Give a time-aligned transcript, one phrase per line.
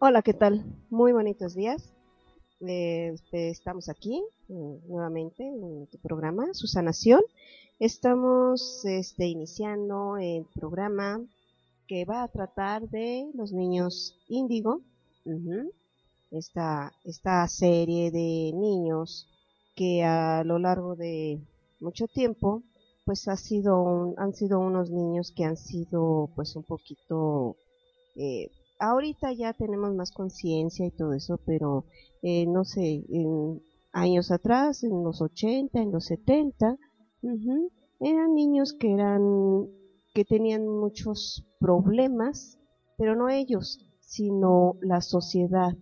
[0.00, 0.64] Hola, ¿qué tal?
[0.90, 1.92] Muy bonitos días.
[2.60, 7.20] Este, estamos aquí eh, nuevamente en tu programa, Susanación.
[7.80, 11.20] Estamos este, iniciando el programa
[11.88, 14.82] que va a tratar de los niños índigo.
[16.30, 19.26] esta, esta serie de niños
[19.74, 21.40] que a lo largo de
[21.80, 22.62] mucho tiempo
[23.04, 27.56] pues ha sido han sido unos niños que han sido pues un poquito
[28.14, 31.84] eh, ahorita ya tenemos más conciencia y todo eso, pero
[32.22, 33.62] eh, no sé, en
[33.92, 36.76] años atrás, en los 80, en los 70,
[38.00, 39.66] eran niños que eran
[40.14, 42.58] que tenían muchos problemas,
[42.96, 45.76] pero no ellos, sino la sociedad,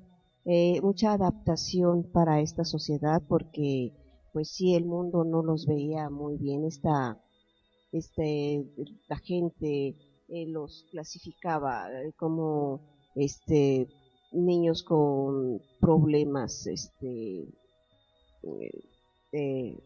[0.44, 3.92] eh, mucha adaptación para esta sociedad, porque
[4.33, 7.19] pues sí, el mundo no los veía muy bien, esta,
[7.92, 8.67] este,
[9.08, 9.97] la gente
[10.28, 12.80] eh, los clasificaba eh, como
[13.14, 13.88] este
[14.33, 17.46] niños con problemas este
[19.33, 19.78] eh,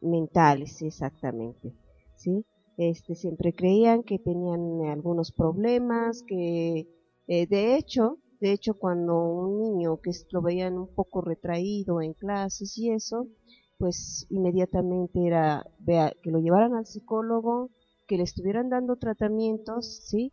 [0.00, 1.74] mentales exactamente
[2.16, 2.42] sí
[2.78, 6.86] este siempre creían que tenían algunos problemas que
[7.26, 12.78] de hecho de hecho cuando un niño que lo veían un poco retraído en clases
[12.78, 13.26] y eso
[13.78, 15.66] pues inmediatamente era
[16.22, 17.68] que lo llevaran al psicólogo
[18.10, 20.32] que le estuvieran dando tratamientos, ¿sí?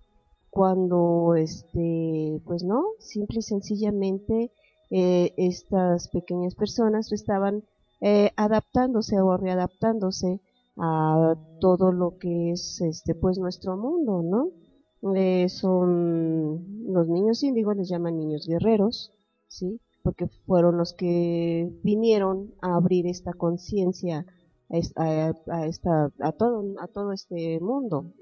[0.49, 4.51] Cuando, este, pues no, simple y sencillamente
[4.89, 7.63] eh, estas pequeñas personas estaban
[8.01, 10.41] eh, adaptándose o readaptándose
[10.75, 15.13] a todo lo que es, este, pues nuestro mundo, ¿no?
[15.15, 19.11] Eh, son los niños índigos les llaman niños guerreros,
[19.47, 19.79] ¿sí?
[20.01, 24.25] Porque fueron los que vinieron a abrir esta conciencia
[24.69, 28.13] a, esta, a, todo, a todo este mundo.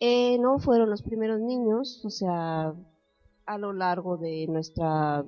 [0.00, 2.74] eh, no fueron los primeros niños, o sea,
[3.46, 5.24] a lo largo de nuestra,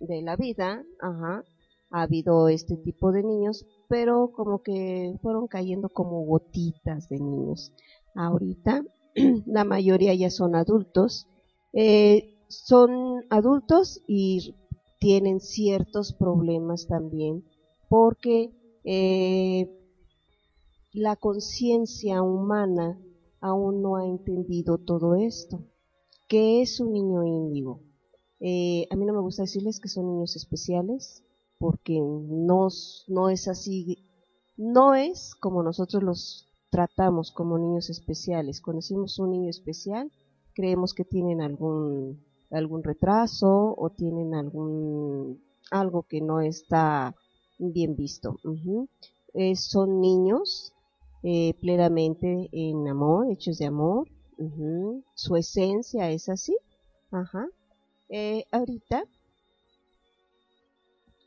[0.00, 1.44] de la vida, ajá,
[1.90, 7.72] ha habido este tipo de niños, pero como que fueron cayendo como gotitas de niños.
[8.14, 8.82] Ahorita
[9.46, 11.28] la mayoría ya son adultos,
[11.72, 14.54] eh, son adultos y
[14.98, 17.44] tienen ciertos problemas también
[17.88, 18.52] porque
[18.84, 19.68] eh,
[20.92, 22.98] la conciencia humana
[23.40, 25.64] aún no ha entendido todo esto.
[26.28, 27.80] ¿Qué es un niño índigo?
[28.40, 31.24] Eh, a mí no me gusta decirles que son niños especiales,
[31.58, 32.68] porque no,
[33.30, 34.06] es así,
[34.56, 38.60] no es como nosotros los tratamos como niños especiales.
[38.60, 40.12] Cuando decimos un niño especial,
[40.54, 47.16] creemos que tienen algún, algún retraso o tienen algún, algo que no está
[47.58, 48.36] bien visto.
[49.34, 50.72] Eh, son niños
[51.22, 54.08] eh, plenamente en amor, hechos de amor.
[55.14, 56.56] Su esencia es así.
[57.10, 57.48] Ajá.
[58.08, 59.04] Eh, ahorita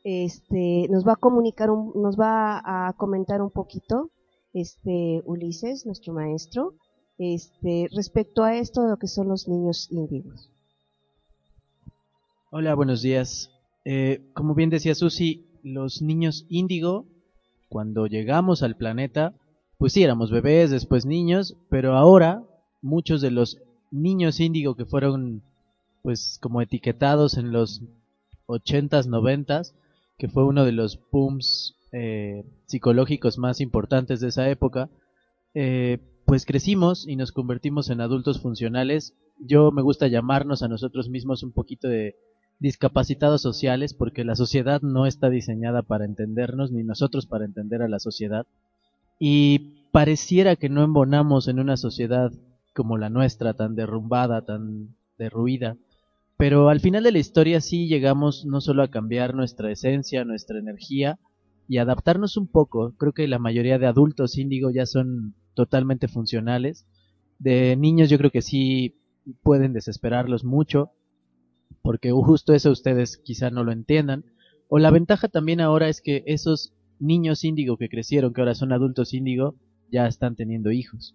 [0.04, 4.10] este nos va a comunicar nos va a comentar un poquito
[4.52, 6.74] este Ulises nuestro maestro
[7.18, 10.50] este respecto a esto de lo que son los niños índigos
[12.50, 13.48] hola buenos días
[14.34, 17.06] como bien decía Susi los niños índigo,
[17.68, 19.34] cuando llegamos al planeta,
[19.78, 22.44] pues sí, éramos bebés, después niños, pero ahora
[22.82, 23.58] muchos de los
[23.90, 25.42] niños índigo que fueron
[26.02, 27.82] pues como etiquetados en los
[28.46, 29.72] 80s, 90s,
[30.18, 34.90] que fue uno de los booms eh, psicológicos más importantes de esa época,
[35.54, 39.14] eh, pues crecimos y nos convertimos en adultos funcionales.
[39.38, 42.16] Yo me gusta llamarnos a nosotros mismos un poquito de
[42.62, 47.88] discapacitados sociales porque la sociedad no está diseñada para entendernos ni nosotros para entender a
[47.88, 48.46] la sociedad
[49.18, 52.32] Y pareciera que no embonamos en una sociedad
[52.72, 55.76] como la nuestra, tan derrumbada, tan derruida.
[56.38, 60.58] Pero al final de la historia sí llegamos no solo a cambiar nuestra esencia, nuestra
[60.58, 61.18] energía
[61.68, 62.94] y adaptarnos un poco.
[62.96, 66.86] Creo que la mayoría de adultos índigo ya son totalmente funcionales.
[67.40, 68.94] De niños yo creo que sí
[69.42, 70.92] pueden desesperarlos mucho,
[71.82, 74.24] porque justo eso ustedes quizá no lo entiendan.
[74.68, 78.72] O la ventaja también ahora es que esos niños índigo que crecieron, que ahora son
[78.72, 79.56] adultos índigo,
[79.90, 81.14] ya están teniendo hijos.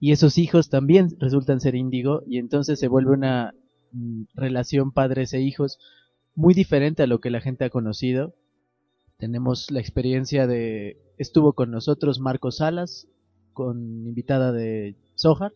[0.00, 3.54] Y esos hijos también resultan ser índigo y entonces se vuelve una
[3.92, 5.78] mm, relación padres e hijos
[6.34, 8.34] muy diferente a lo que la gente ha conocido.
[9.18, 13.08] Tenemos la experiencia de estuvo con nosotros Marcos Salas,
[13.52, 15.52] con invitada de Sohar,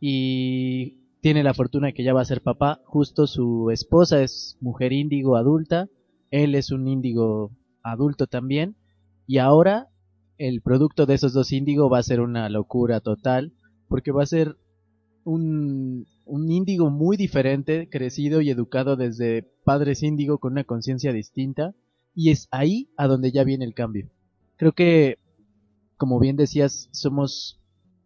[0.00, 2.80] y tiene la fortuna de que ya va a ser papá.
[2.84, 5.88] Justo su esposa es mujer índigo adulta,
[6.30, 7.50] él es un índigo
[7.82, 8.76] adulto también,
[9.26, 9.88] y ahora
[10.36, 13.52] el producto de esos dos índigo va a ser una locura total,
[13.88, 14.56] porque va a ser
[15.24, 21.74] un, un índigo muy diferente, crecido y educado desde padres índigo con una conciencia distinta,
[22.14, 24.08] y es ahí a donde ya viene el cambio.
[24.56, 25.18] Creo que,
[25.96, 27.60] como bien decías, somos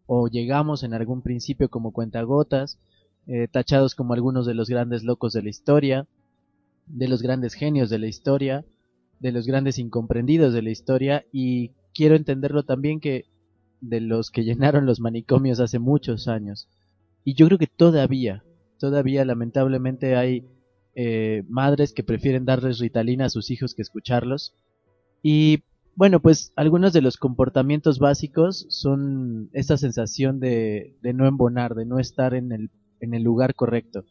[0.06, 2.78] o llegamos en algún principio como cuentagotas,
[3.26, 6.06] eh, tachados como algunos de los grandes locos de la historia,
[6.86, 8.64] de los grandes genios de la historia,
[9.20, 13.26] de los grandes incomprendidos de la historia y quiero entenderlo también que
[13.80, 16.68] de los que llenaron los manicomios hace muchos años.
[17.24, 18.42] Y yo creo que todavía,
[18.78, 20.44] todavía lamentablemente hay
[20.94, 24.56] eh, madres que prefieren darles ritalina a sus hijos que escucharlos.
[25.22, 25.62] Y
[25.94, 31.84] bueno, pues algunos de los comportamientos básicos son esta sensación de, de no embonar, de
[31.84, 32.70] no estar en el,
[33.02, 34.04] en el lugar correcto.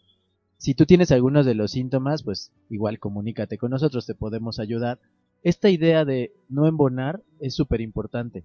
[0.58, 5.00] Si tú tienes algunos de los síntomas, pues igual comunícate con nosotros, te podemos ayudar.
[5.42, 8.44] Esta idea de no embonar es súper importante.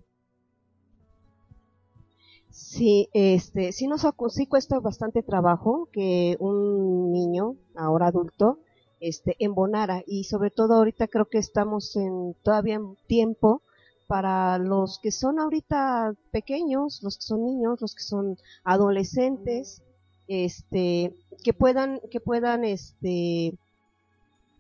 [2.48, 8.60] Sí, este, sí nos sí cuesta bastante trabajo que un niño, ahora adulto,
[8.98, 13.60] este, embonara y sobre todo ahorita creo que estamos en todavía en tiempo
[14.06, 19.82] para los que son ahorita pequeños, los que son niños, los que son adolescentes,
[20.28, 23.58] este, que puedan, que puedan, este,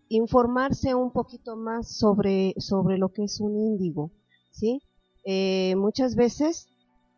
[0.08, 4.10] informarse un poquito más sobre, sobre lo que es un índigo,
[4.50, 4.80] ¿sí?
[5.24, 6.68] Eh, muchas veces,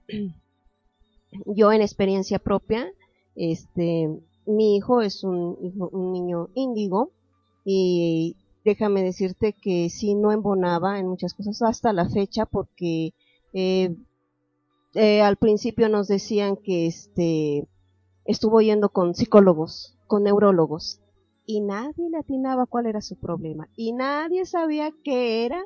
[1.46, 2.90] yo en experiencia propia,
[3.36, 4.08] este,
[4.46, 5.56] mi hijo es un,
[5.92, 7.12] un niño índigo
[7.64, 13.12] y déjame decirte que sí no embonaba en muchas cosas hasta la fecha porque
[13.52, 13.94] eh,
[14.94, 17.68] eh, al principio nos decían que este
[18.28, 21.00] estuvo yendo con psicólogos, con neurólogos
[21.46, 25.64] y nadie le atinaba cuál era su problema y nadie sabía qué era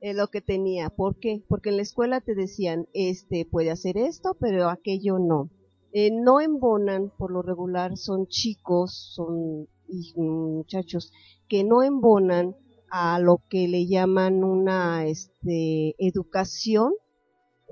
[0.00, 0.90] eh, lo que tenía.
[0.90, 1.42] ¿Por qué?
[1.48, 5.50] Porque en la escuela te decían, este puede hacer esto, pero aquello no.
[5.92, 9.66] Eh, no embonan, por lo regular son chicos, son
[10.14, 11.12] muchachos
[11.48, 12.54] que no embonan
[12.90, 16.92] a lo que le llaman una este, educación,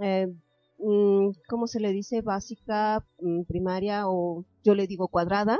[0.03, 0.35] eh,
[0.79, 2.23] ¿cómo se le dice?
[2.23, 5.59] Básica, mm, primaria o yo le digo cuadrada,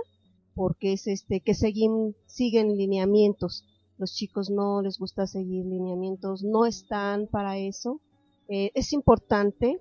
[0.55, 3.65] porque es este que siguen, siguen lineamientos.
[3.99, 8.01] Los chicos no les gusta seguir lineamientos, no están para eso.
[8.49, 9.81] Eh, es importante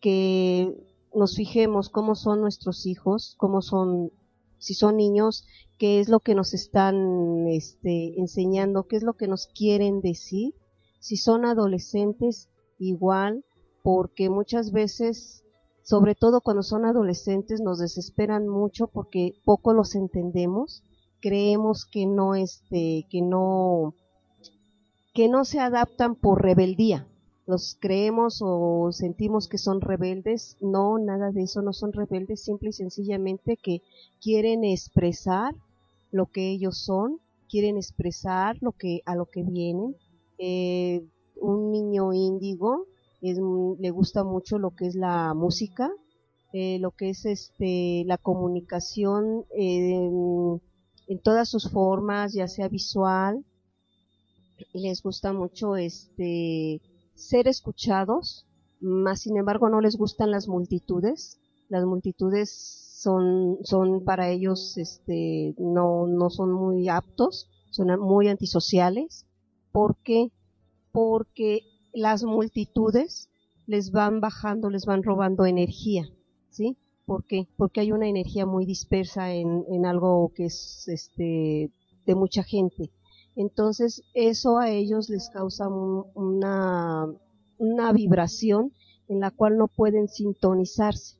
[0.00, 0.72] que
[1.14, 4.12] nos fijemos cómo son nuestros hijos, cómo son,
[4.58, 5.44] si son niños,
[5.78, 10.54] qué es lo que nos están este, enseñando, qué es lo que nos quieren decir.
[11.00, 13.44] Si son adolescentes, igual,
[13.86, 15.44] porque muchas veces
[15.84, 20.82] sobre todo cuando son adolescentes, nos desesperan mucho porque poco los entendemos,
[21.20, 23.94] creemos que no, este, que no,
[25.14, 27.06] que no se adaptan por rebeldía.
[27.46, 30.56] Los creemos o sentimos que son rebeldes.
[30.60, 33.82] No, nada de eso, no son rebeldes, simple y sencillamente que
[34.20, 35.54] quieren expresar
[36.10, 39.94] lo que ellos son, quieren expresar lo que, a lo que vienen.
[40.38, 41.06] Eh,
[41.40, 42.86] un niño índigo
[43.34, 45.90] le gusta mucho lo que es la música,
[46.52, 50.08] eh, lo que es este la comunicación eh,
[51.08, 53.44] en, todas sus formas, ya sea visual,
[54.72, 56.80] les gusta mucho este
[57.14, 58.46] ser escuchados,
[58.80, 62.50] más sin embargo no les gustan las multitudes, las multitudes
[63.02, 69.26] son, son para ellos este no, no son muy aptos, son muy antisociales,
[69.72, 70.30] ¿por qué?
[70.92, 71.60] Porque
[71.96, 73.28] las multitudes
[73.66, 76.08] les van bajando, les van robando energía,
[76.50, 76.76] ¿sí?
[77.04, 77.48] ¿Por qué?
[77.56, 81.70] Porque hay una energía muy dispersa en, en algo que es este
[82.04, 82.90] de mucha gente.
[83.34, 87.08] Entonces, eso a ellos les causa una
[87.58, 88.72] una vibración
[89.08, 91.16] en la cual no pueden sintonizarse.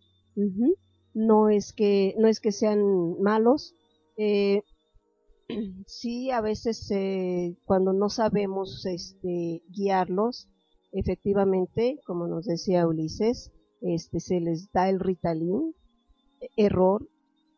[1.14, 3.74] No es que no es que sean malos.
[4.18, 4.62] Eh,
[5.86, 10.48] sí, a veces eh, cuando no sabemos este, guiarlos,
[10.92, 15.74] efectivamente, como nos decía Ulises, este, se les da el Ritalin,
[16.56, 17.08] error.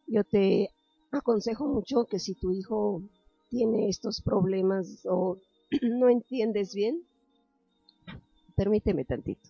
[0.07, 0.71] Yo te
[1.11, 3.03] aconsejo mucho que si tu hijo
[3.49, 5.39] tiene estos problemas o
[5.83, 7.05] no entiendes bien,
[8.57, 9.49] permíteme tantito.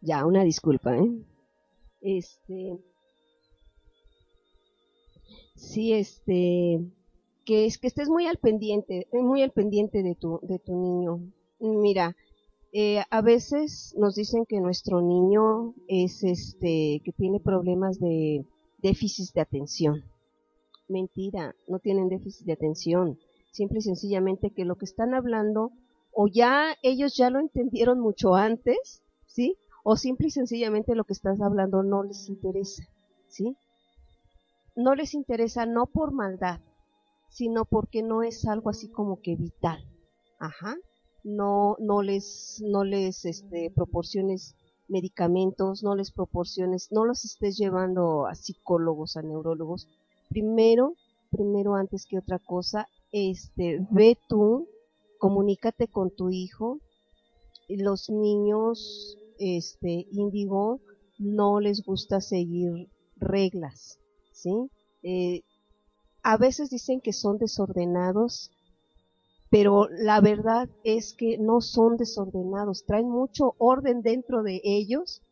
[0.00, 1.10] Ya, una disculpa, ¿eh?
[2.00, 2.78] Este.
[5.58, 6.80] Sí, este.
[7.44, 11.32] Que es que estés muy al pendiente, muy al pendiente de tu, de tu niño.
[11.58, 12.14] Mira,
[12.72, 18.44] eh, a veces nos dicen que nuestro niño es este, que tiene problemas de
[18.82, 20.04] déficit de atención.
[20.88, 23.18] Mentira, no tienen déficit de atención.
[23.50, 25.72] Simple y sencillamente que lo que están hablando,
[26.12, 29.56] o ya ellos ya lo entendieron mucho antes, ¿sí?
[29.82, 32.84] O simple y sencillamente lo que estás hablando no les interesa,
[33.26, 33.56] ¿sí?
[34.78, 36.60] No les interesa no por maldad,
[37.28, 39.84] sino porque no es algo así como que vital.
[40.38, 40.76] Ajá
[41.24, 44.56] no, no les, no les este, proporciones
[44.88, 49.86] medicamentos, no les proporciones, no los estés llevando a psicólogos, a neurólogos.
[50.30, 50.94] Primero,
[51.30, 54.68] primero antes que otra cosa, este, ve tú,
[55.18, 56.78] comunícate con tu hijo.
[57.68, 60.80] Los niños, este, índigo,
[61.18, 63.98] no les gusta seguir reglas,
[64.38, 64.70] ¿sí?
[65.02, 65.42] Eh,
[66.22, 68.50] a veces dicen que son desordenados,
[69.50, 75.22] pero la verdad es que no son desordenados, traen mucho orden dentro de ellos,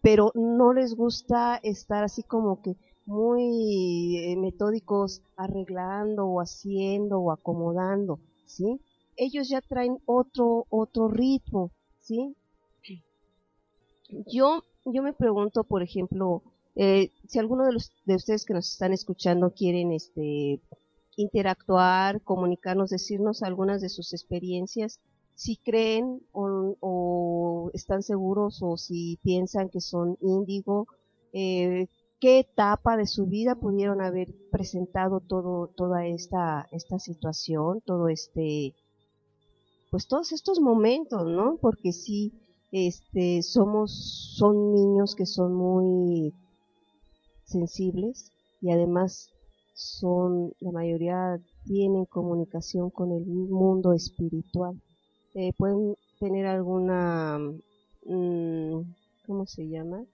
[0.00, 7.32] pero no les gusta estar así como que muy eh, metódicos arreglando o haciendo o
[7.32, 8.80] acomodando, ¿sí?
[9.16, 11.70] Ellos ya traen otro otro ritmo,
[12.00, 12.34] ¿sí?
[14.26, 16.42] Yo yo me pregunto, por ejemplo,
[16.74, 20.60] eh, si alguno de los de ustedes que nos están escuchando quieren este
[21.16, 25.00] interactuar, comunicarnos, decirnos algunas de sus experiencias,
[25.34, 30.86] si creen o, están seguros o si piensan que son índigo,
[31.32, 31.88] eh,
[32.20, 38.74] qué etapa de su vida pudieron haber presentado todo, toda esta, esta situación, todo este,
[39.90, 41.58] pues todos estos momentos, ¿no?
[41.60, 42.32] Porque sí,
[42.70, 46.32] este, somos, son niños que son muy
[47.52, 49.30] sensibles y además
[49.74, 54.80] son, la mayoría tienen comunicación con el mundo espiritual.
[55.34, 57.38] Eh, pueden tener alguna,
[58.06, 58.80] mm,
[59.26, 60.04] ¿cómo se llama?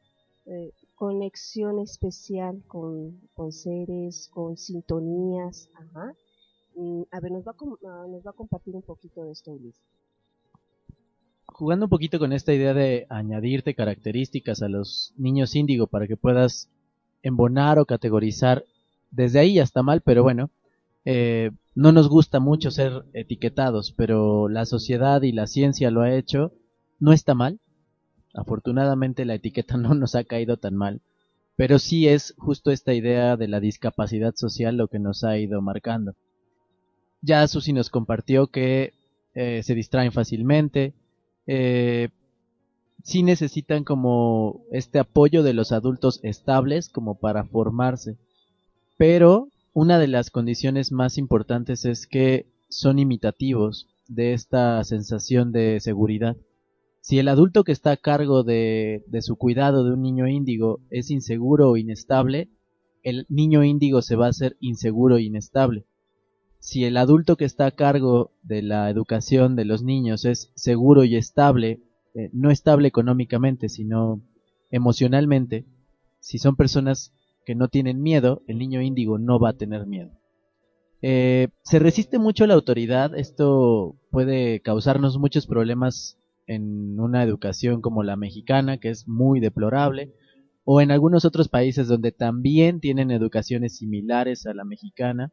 [0.46, 5.68] Eh, conexión especial con, con, seres, con sintonías.
[5.74, 6.14] Ajá.
[6.76, 9.54] Mm, a ver, nos va, a, ah, nos va a compartir un poquito de esto,
[9.56, 9.76] Luis.
[11.46, 16.16] Jugando un poquito con esta idea de añadirte características a los niños índigo para que
[16.16, 16.68] puedas
[17.22, 18.64] embonar o categorizar
[19.10, 20.50] desde ahí ya está mal, pero bueno,
[21.04, 26.14] eh, no nos gusta mucho ser etiquetados, pero la sociedad y la ciencia lo ha
[26.14, 26.52] hecho,
[26.98, 27.60] no está mal.
[28.34, 31.00] Afortunadamente la etiqueta no nos ha caído tan mal,
[31.56, 35.60] pero sí es justo esta idea de la discapacidad social lo que nos ha ido
[35.62, 36.14] marcando.
[37.20, 38.94] Ya Susi nos compartió que
[39.34, 40.94] eh, se distraen fácilmente,
[41.46, 42.10] eh,
[43.08, 48.18] sí necesitan como este apoyo de los adultos estables como para formarse
[48.98, 55.78] pero una de las condiciones más importantes es que son imitativos de esta sensación de
[55.80, 56.36] seguridad.
[57.00, 60.80] Si el adulto que está a cargo de, de su cuidado de un niño índigo
[60.90, 62.50] es inseguro o inestable,
[63.04, 65.86] el niño índigo se va a hacer inseguro e inestable.
[66.58, 71.04] Si el adulto que está a cargo de la educación de los niños es seguro
[71.04, 71.80] y estable,
[72.14, 74.22] eh, no estable económicamente, sino
[74.70, 75.64] emocionalmente,
[76.20, 77.12] si son personas
[77.46, 80.10] que no tienen miedo, el niño índigo no va a tener miedo.
[81.00, 87.80] Eh, se resiste mucho a la autoridad, esto puede causarnos muchos problemas en una educación
[87.80, 90.12] como la mexicana, que es muy deplorable,
[90.64, 95.32] o en algunos otros países donde también tienen educaciones similares a la mexicana,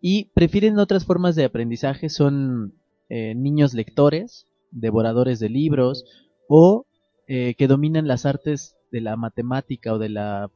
[0.00, 2.74] y prefieren otras formas de aprendizaje, son
[3.08, 6.04] eh, niños lectores, devoradores de libros,
[6.48, 6.84] o
[7.26, 10.50] eh, que dominan las artes de la matemática o de la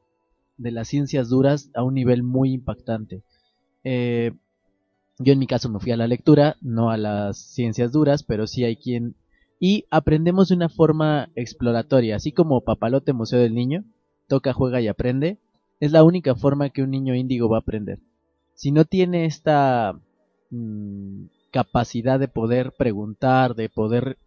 [0.59, 3.23] de las ciencias duras a un nivel muy impactante.
[3.85, 4.33] Eh,
[5.19, 8.47] yo en mi caso me fui a la lectura, no a las ciencias duras, pero
[8.47, 9.15] sí hay quien...
[9.61, 13.85] Y aprendemos de una forma exploratoria, así como Papalote Museo del Niño,
[14.29, 15.39] toca, juega y aprende,
[15.81, 17.99] es la única forma que un niño índigo va a aprender.
[18.55, 19.99] si no tiene esta
[20.51, 24.19] mm, capacidad de poder preguntar, de poder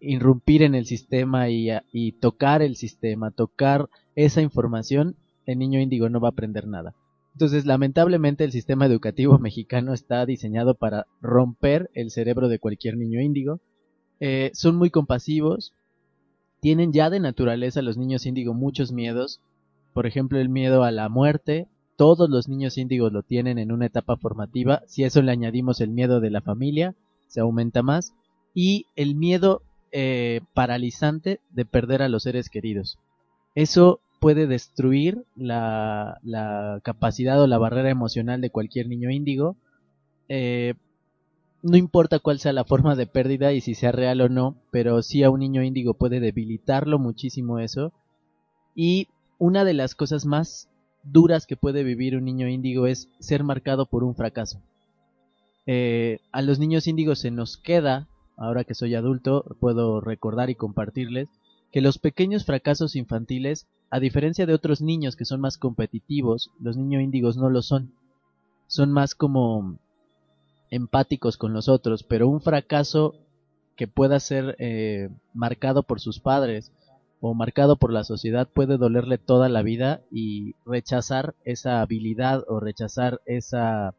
[0.00, 6.08] irrumpir en el sistema y, y, tocar el sistema, tocar esa información, el niño índigo
[6.08, 6.94] no va a aprender nada.
[7.34, 13.20] Entonces, lamentablemente, el sistema educativo mexicano está diseñado para romper el cerebro de cualquier niño
[13.20, 13.60] índigo.
[14.20, 15.74] Eh, son muy compasivos,
[16.60, 19.40] tienen ya de naturaleza los niños índigo muchos miedos,
[19.92, 21.68] por ejemplo, el miedo a la muerte,
[22.00, 24.80] todos los niños índigos lo tienen en una etapa formativa.
[24.86, 26.94] Si a eso le añadimos el miedo de la familia,
[27.26, 28.14] se aumenta más.
[28.54, 29.60] Y el miedo
[29.92, 32.98] eh, paralizante de perder a los seres queridos.
[33.54, 36.18] Eso puede destruir la,
[36.82, 39.56] capacidad o la barrera emocional de cualquier niño índigo.
[40.30, 40.72] Eh,
[41.62, 45.02] no importa cuál sea la forma de pérdida y si sea real o no, pero
[45.02, 47.92] sí a un niño índigo puede debilitarlo muchísimo eso.
[48.74, 50.70] Y una de las cosas más
[51.02, 54.60] duras que puede vivir un niño índigo es ser marcado por un fracaso.
[55.66, 60.54] Eh, a los niños índigos se nos queda, ahora que soy adulto, puedo recordar y
[60.54, 61.28] compartirles
[61.70, 66.76] que los pequeños fracasos infantiles, a diferencia de otros niños que son más competitivos, los
[66.76, 67.92] niños índigos no lo son.
[68.66, 69.78] Son más como
[70.70, 73.14] empáticos con los otros, pero un fracaso
[73.76, 76.72] que pueda ser eh, marcado por sus padres
[77.20, 82.60] o marcado por la sociedad puede dolerle toda la vida y rechazar esa habilidad o
[82.60, 83.94] rechazar esa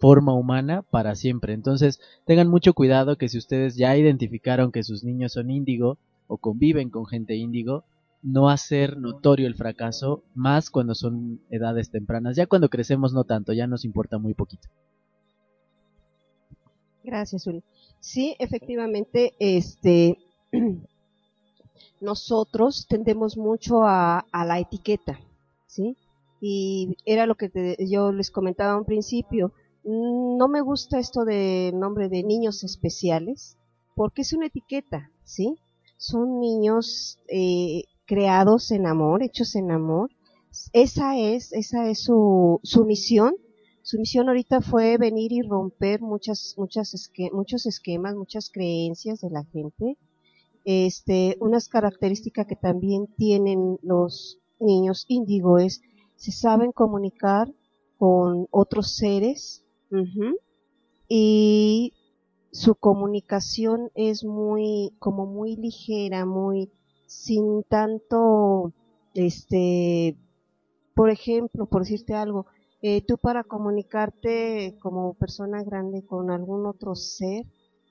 [0.00, 1.52] forma humana para siempre.
[1.52, 6.36] Entonces, tengan mucho cuidado que si ustedes ya identificaron que sus niños son índigo o
[6.36, 7.84] conviven con gente índigo,
[8.22, 12.36] no hacer notorio el fracaso, más cuando son edades tempranas.
[12.36, 14.68] Ya cuando crecemos no tanto, ya nos importa muy poquito.
[17.02, 17.62] Gracias, Uri.
[18.00, 20.18] Sí, efectivamente, este
[22.04, 25.18] nosotros tendemos mucho a, la etiqueta,
[25.66, 25.96] ¿sí?
[26.40, 29.52] Y era lo que yo les comentaba a un principio.
[29.82, 33.56] No me gusta esto de nombre de niños especiales,
[33.96, 35.56] porque es una etiqueta, ¿sí?
[35.96, 40.10] Son niños eh, creados en amor, hechos en amor.
[40.72, 43.34] Esa es, esa es su, su misión.
[43.82, 49.44] Su misión ahorita fue venir y romper muchas, muchas muchos esquemas, muchas creencias de la
[49.44, 49.98] gente
[50.64, 55.82] este, unas características que también tienen los niños índigo es,
[56.16, 57.52] se saben comunicar
[57.98, 59.64] con otros seres
[61.08, 61.92] y
[62.50, 66.70] su comunicación es muy, como muy ligera, muy,
[67.06, 68.72] sin tanto,
[69.14, 70.16] este,
[70.94, 72.46] por ejemplo, por decirte algo,
[72.82, 77.44] eh, tú para comunicarte como persona grande con algún otro ser,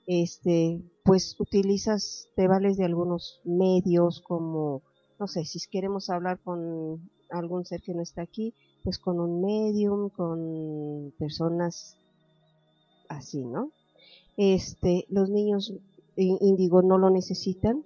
[0.06, 4.82] este, pues utilizas, te vales de algunos medios como,
[5.18, 9.40] no sé, si queremos hablar con algún ser que no está aquí, pues con un
[9.40, 11.96] medium, con personas
[13.08, 13.70] así, ¿no?
[14.36, 15.72] Este, los niños
[16.16, 17.84] índigo no lo necesitan,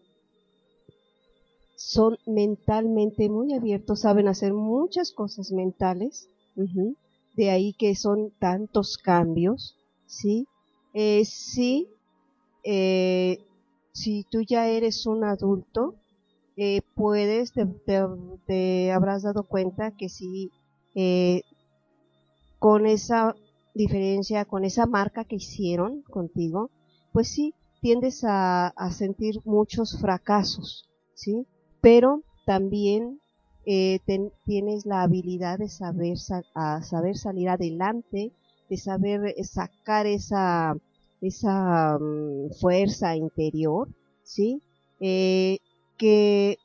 [1.77, 6.29] son mentalmente muy abiertos, saben hacer muchas cosas mentales,
[7.37, 9.77] de ahí que son tantos cambios,
[10.07, 10.49] ¿sí?
[10.93, 11.89] Eh, sí,
[12.71, 13.47] eh,
[13.93, 15.95] si tú ya eres un adulto,
[16.59, 20.51] eh, puedes, te, habrás dado cuenta que si
[20.95, 21.45] eh,
[22.59, 23.35] con esa
[23.75, 26.71] diferencia, con esa marca que hicieron contigo,
[27.15, 31.47] pues sí, tiendes a, sentir muchos fracasos, ¿sí?
[31.81, 33.19] Pero también
[34.45, 38.35] tienes la habilidad de saber, saber salir adelante,
[38.69, 40.77] de saber sacar esa
[41.21, 43.89] esa mm, fuerza interior,
[44.23, 44.63] ¿sí?
[45.01, 45.59] Eh,
[45.97, 46.59] que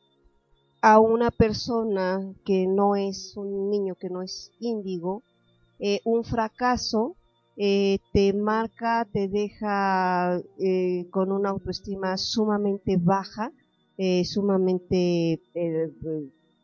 [0.81, 5.23] a una persona que no es un niño, que no es índigo,
[5.79, 7.15] eh, un fracaso
[7.55, 10.41] eh, te marca, te deja
[11.11, 13.51] con una autoestima sumamente baja,
[14.23, 15.39] sumamente,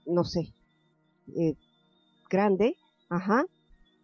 [0.06, 0.52] no sé,
[2.30, 2.76] grande,
[3.08, 3.46] ajá.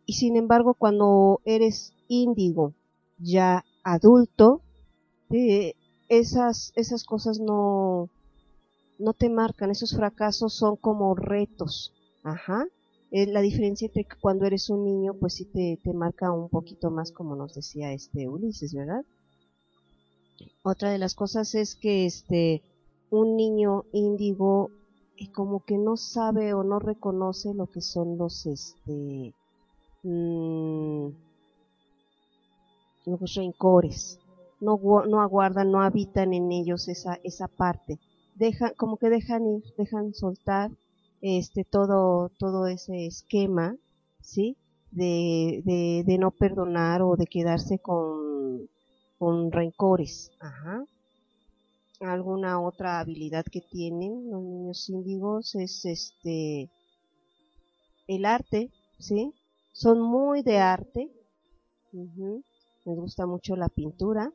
[0.06, 2.74] Y sin embargo, cuando eres índigo,
[3.18, 4.62] ya adulto,
[6.10, 8.10] esas, esas cosas no,
[9.00, 11.94] no te marcan, esos fracasos son como retos.
[12.24, 12.66] Ajá.
[13.12, 16.90] Eh, la diferencia entre cuando eres un niño, pues sí te, te marca un poquito
[16.90, 19.06] más, como nos decía este Ulises, ¿verdad?
[20.64, 22.64] Otra de las cosas es que este,
[23.12, 24.72] un niño índigo
[25.18, 29.34] eh, como que no sabe o no reconoce lo que son los, este,
[30.04, 31.10] mmm,
[33.06, 34.20] los rencores,
[34.60, 38.00] no, no aguardan, no habitan en ellos esa, esa parte,
[38.36, 40.72] dejan, como que dejan ir, dejan soltar
[41.22, 43.76] este todo, todo ese esquema,
[44.22, 44.58] ¿sí?
[44.96, 48.70] de, de, de no perdonar o de quedarse con,
[49.20, 50.32] con rencores.
[50.40, 50.86] Ajá.
[52.00, 56.70] Alguna otra habilidad que tienen los niños índigos es este
[58.08, 59.34] el arte, ¿sí?
[59.74, 61.10] Son muy de arte.
[61.92, 62.44] Ujú.
[62.86, 64.32] Les gusta mucho la pintura.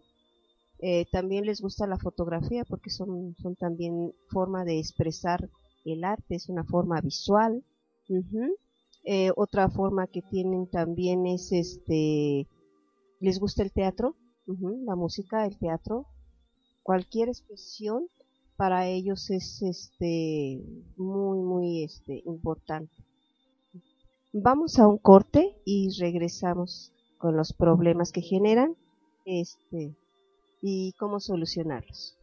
[0.78, 5.48] Eh, también les gusta la fotografía porque son, son también forma de expresar
[5.84, 7.64] el arte, es una forma visual.
[9.04, 12.48] Eh, otra forma que tienen también es este,
[13.20, 16.06] les gusta el teatro, la música, el teatro,
[16.82, 18.08] cualquier expresión
[18.56, 20.62] para ellos es este
[20.96, 22.92] muy muy este importante.
[24.32, 28.74] Vamos a un corte y regresamos con los problemas que generan
[29.26, 29.94] este
[30.62, 32.16] y cómo solucionarlos.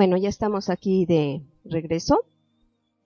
[0.00, 2.24] Bueno, ya estamos aquí de regreso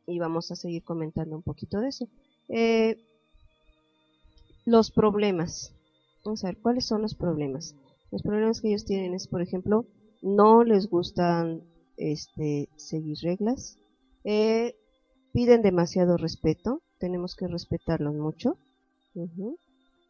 [0.07, 2.07] y vamos a seguir comentando un poquito de eso.
[2.49, 3.05] Eh,
[4.65, 5.75] los problemas.
[6.25, 7.75] Vamos a ver, ¿cuáles son los problemas?
[8.13, 9.87] Los problemas que ellos tienen es, por ejemplo,
[10.23, 11.65] no les gustan
[11.97, 13.77] este, seguir reglas,
[14.23, 14.77] eh,
[15.33, 18.57] piden demasiado respeto, tenemos que respetarlos mucho.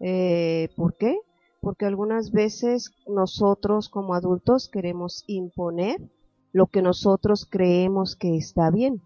[0.01, 1.17] eh, ¿Por qué?
[1.63, 6.11] Porque algunas veces nosotros como adultos queremos imponer
[6.55, 9.03] lo que nosotros creemos que está bien.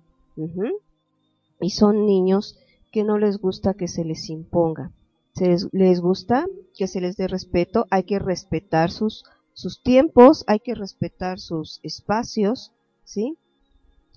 [1.61, 2.59] Y son niños
[2.93, 4.93] que no les gusta que se les imponga.
[5.35, 10.61] Se les, gusta que se les dé respeto, hay que respetar sus, sus tiempos, hay
[10.61, 12.73] que respetar sus espacios,
[13.05, 13.39] ¿sí?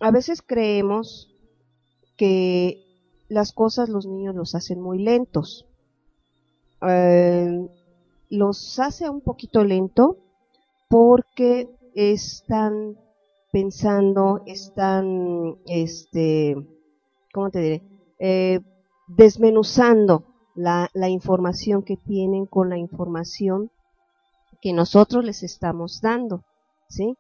[0.02, 1.34] A veces creemos
[2.18, 2.84] que
[3.30, 5.66] las cosas los niños los hacen muy lentos.
[6.82, 7.70] Eh,
[8.30, 10.18] los hace un poquito lento
[10.90, 12.98] porque están
[13.52, 16.56] pensando, están, este,
[17.34, 17.84] ¿cómo te diré?
[18.20, 18.60] Eh,
[19.08, 23.72] desmenuzando la, información que tienen con la información
[24.62, 26.44] que nosotros les estamos dando,
[26.88, 27.18] ¿sí?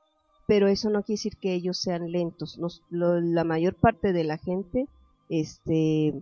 [0.47, 2.59] Pero eso no quiere decir que ellos sean lentos.
[2.89, 4.87] la mayor parte de la gente,
[5.29, 6.13] este,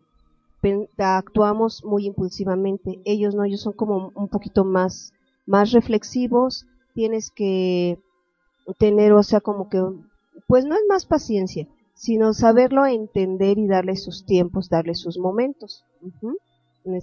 [0.98, 3.00] actuamos muy impulsivamente.
[3.06, 5.14] Ellos no, ellos son como un poquito más,
[5.46, 6.66] más reflexivos.
[6.94, 8.00] Tienes que
[8.78, 9.82] tener, o sea, como que,
[10.48, 15.84] pues no es más paciencia, sino saberlo entender y darle sus tiempos, darle sus momentos.
[16.02, 16.34] Uh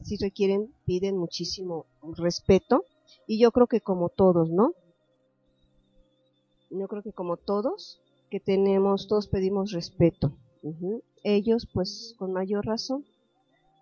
[0.05, 2.85] Sí requieren, piden muchísimo respeto
[3.27, 4.73] y yo creo que como todos, ¿no?
[6.71, 8.01] Yo creo que como todos,
[8.31, 10.33] que tenemos, todos pedimos respeto.
[11.23, 13.05] Ellos, pues, con mayor razón.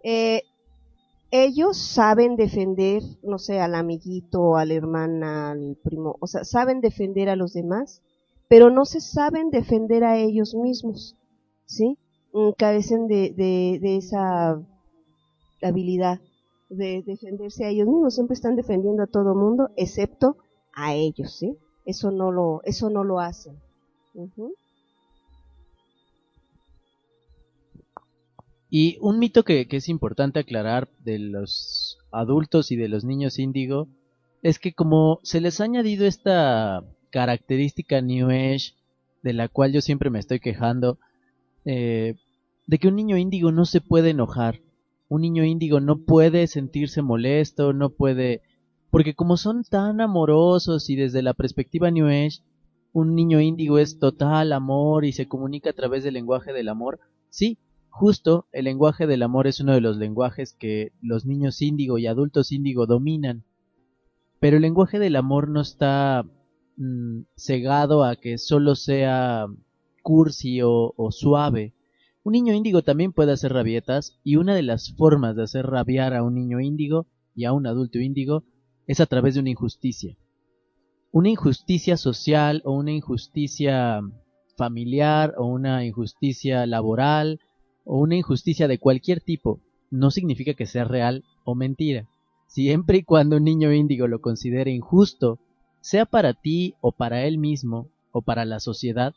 [0.03, 0.43] Eh,
[1.37, 6.81] ellos saben defender, no sé, al amiguito, a la hermana, al primo, o sea, saben
[6.81, 8.03] defender a los demás,
[8.47, 11.17] pero no se saben defender a ellos mismos,
[11.65, 11.99] ¿sí?
[12.33, 14.63] Mm, carecen de, de, esa
[15.61, 16.21] habilidad
[16.69, 20.37] de defenderse a ellos mismos, siempre están defendiendo a todo mundo, excepto
[20.73, 21.59] a ellos, ¿sí?
[21.85, 23.59] Eso no lo, eso no lo hacen.
[28.77, 33.87] Y un mito que, es importante aclarar de los adultos y de los niños índigo
[34.43, 38.75] es que como se les ha añadido esta característica New Age,
[39.23, 40.99] de la cual yo siempre me estoy quejando,
[41.65, 42.17] eh,
[42.67, 44.61] de que un niño índigo no se puede enojar.
[45.09, 48.43] Un niño índigo no puede sentirse molesto, no puede...
[48.91, 52.41] Porque como son tan amorosos y desde la perspectiva New Age,
[52.93, 56.99] un niño índigo es total amor y se comunica a través del lenguaje del amor,
[57.31, 57.57] sí,
[57.97, 62.09] Justo, el lenguaje del amor es uno de los lenguajes que los niños índigo y
[62.09, 63.45] adultos índigo dominan.
[64.41, 66.27] Pero el lenguaje del amor no está
[66.77, 69.47] mm, cegado a que solo sea
[70.03, 71.73] cursi o, o suave.
[72.25, 76.15] Un niño índigo también puede hacer rabietas y una de las formas de hacer rabiar
[76.15, 78.43] a un niño índigo y a un adulto índigo
[78.89, 80.17] es a través de una injusticia.
[81.13, 84.01] Una injusticia social o una injusticia
[84.57, 87.39] familiar o una injusticia laboral
[87.85, 92.07] o una injusticia de cualquier tipo no significa que sea real o mentira.
[92.47, 95.39] Siempre y cuando un niño índigo lo considere injusto,
[95.81, 99.15] sea para ti o para él mismo o para la sociedad,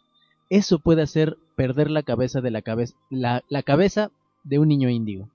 [0.49, 4.11] eso puede hacer perder la cabeza de la cabeza, la, cabeza
[4.43, 5.29] de un niño índigo.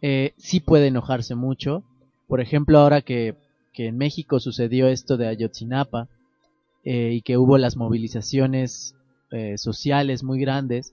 [0.00, 1.82] Eh, sí puede enojarse mucho.
[2.26, 3.36] Por ejemplo, ahora que,
[3.74, 6.08] en México sucedió esto de Ayotzinapa
[6.84, 8.94] eh, y que hubo las movilizaciones
[9.30, 10.92] eh, sociales muy grandes,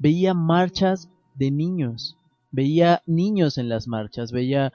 [0.00, 2.16] veía marchas de niños,
[2.50, 4.72] veía niños en las marchas, veía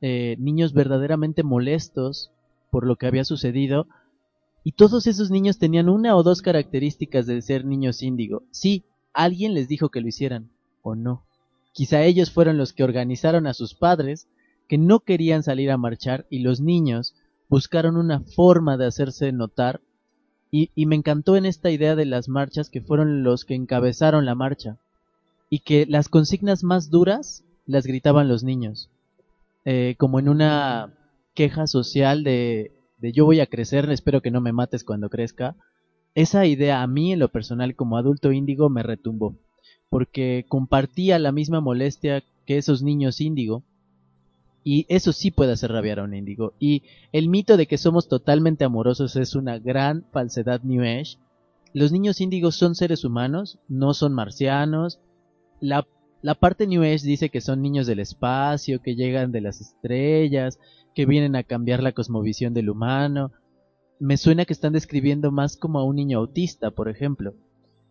[0.00, 2.30] eh, niños verdaderamente molestos
[2.70, 3.88] por lo que había sucedido,
[4.64, 8.44] y todos esos niños tenían una o dos características de ser niños índigo.
[8.50, 10.50] Sí, alguien les dijo que lo hicieran,
[10.82, 11.24] o no.
[11.72, 14.28] Quizá ellos fueron los que organizaron a sus padres
[14.68, 17.14] que no querían salir a marchar y los niños
[17.48, 19.80] buscaron una forma de hacerse notar
[20.50, 24.34] y, me encantó en esta idea de las marchas que fueron los que encabezaron la
[24.34, 24.78] marcha
[25.50, 28.88] y que las consignas más duras las gritaban los niños,
[29.64, 30.94] eh, como en una
[31.34, 35.54] queja social de, de yo voy a crecer, espero que no me mates cuando crezca.
[36.14, 39.34] Esa idea a mí en lo personal como adulto índigo me retumbó,
[39.90, 43.62] porque compartía la misma molestia que esos niños índigo
[44.70, 46.52] y eso sí puede hacer rabiar a un índigo.
[46.58, 51.16] Y el mito de que somos totalmente amorosos es una gran falsedad New Age.
[51.72, 55.00] Los niños índigos son seres humanos, no son marcianos.
[55.58, 55.86] La,
[56.20, 60.58] la parte New Age dice que son niños del espacio, que llegan de las estrellas,
[60.94, 63.32] que vienen a cambiar la cosmovisión del humano.
[63.98, 67.32] me suena que están describiendo más como a un niño autista, por ejemplo.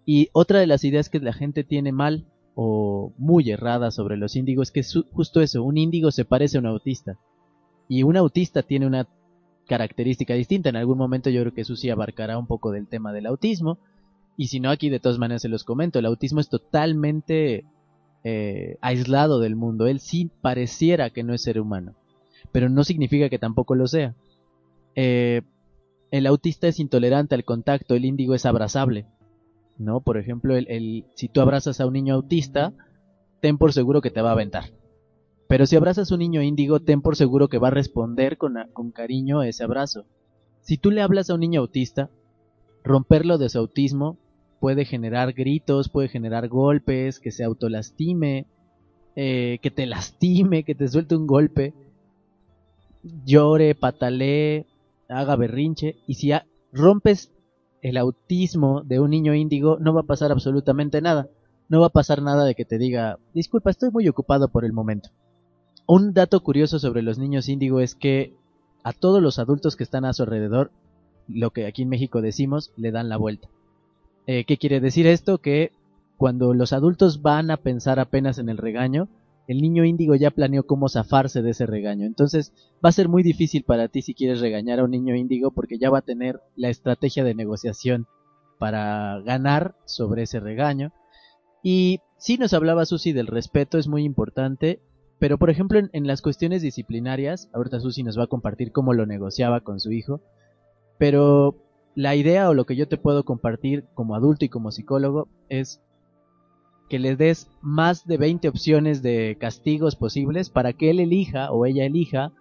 [0.06, 2.28] Y otra de las ideas que la gente tiene mal
[2.60, 6.60] o muy errada sobre los índigos que es justo eso, un índigo se parece a
[6.60, 7.20] un autista.
[7.88, 9.08] Y un autista tiene una
[9.68, 10.70] característica distinta.
[10.70, 13.78] En algún momento yo creo que Susi abarcará un poco del tema del autismo.
[14.38, 16.00] Y si no, aquí de todas maneras se los comento.
[16.00, 17.64] El autismo es totalmente
[18.24, 19.86] eh, aislado del mundo.
[19.86, 21.94] Él sí pareciera que no es ser humano.
[22.52, 24.16] Pero no significa que tampoco lo sea.
[24.96, 25.44] Eh,
[26.10, 29.06] el autista es intolerante al contacto, el índigo es abrazable.
[29.78, 30.02] ¿No?
[30.02, 32.74] Por ejemplo, el, si tú abrazas a un niño autista,
[33.42, 34.72] ten por seguro que te va a aventar.
[35.48, 38.56] Pero si abrazas a un niño índigo, ten por seguro que va a responder con,
[38.74, 40.06] con cariño a ese abrazo.
[40.62, 42.10] Si tú le hablas a un niño autista,
[42.84, 44.18] romperlo de su autismo
[44.60, 48.48] puede generar gritos, puede generar golpes, que se autolastime,
[49.16, 51.74] eh, que te lastime, que te suelte un golpe,
[53.26, 54.66] llore, patalee,
[55.10, 55.96] haga berrinche.
[56.08, 56.32] Y si
[56.72, 57.32] rompes
[57.82, 61.30] el autismo de un niño índigo, no va a pasar absolutamente nada.
[61.70, 64.74] No va a pasar nada de que te diga, disculpa, estoy muy ocupado por el
[64.74, 65.10] momento.
[65.86, 68.34] Un dato curioso sobre los niños índigo es que
[68.84, 70.72] a todos los adultos que están a su alrededor,
[71.28, 73.50] lo que aquí en México decimos, le dan la vuelta.
[74.28, 75.40] Eh, ¿Qué quiere decir esto?
[75.40, 75.72] Que
[76.18, 79.08] cuando los adultos van a pensar apenas en el regaño,
[79.48, 82.06] el niño índigo ya planeó cómo zafarse de ese regaño.
[82.06, 85.52] Entonces va a ser muy difícil para ti si quieres regañar a un niño índigo
[85.52, 88.08] porque ya va a tener la estrategia de negociación
[88.60, 90.92] para ganar sobre ese regaño.
[91.64, 94.82] Y si nos hablaba Susi del respeto, es muy importante.
[95.20, 99.06] Pero, por ejemplo, en, las cuestiones disciplinarias, ahorita Susi nos va a compartir cómo lo
[99.06, 100.22] negociaba con su hijo,
[101.00, 101.56] pero
[101.96, 105.82] la idea o lo que yo te puedo compartir como adulto y como psicólogo es
[106.90, 111.66] que le des más de 20 opciones de castigos posibles para que él elija o
[111.66, 112.32] ella elija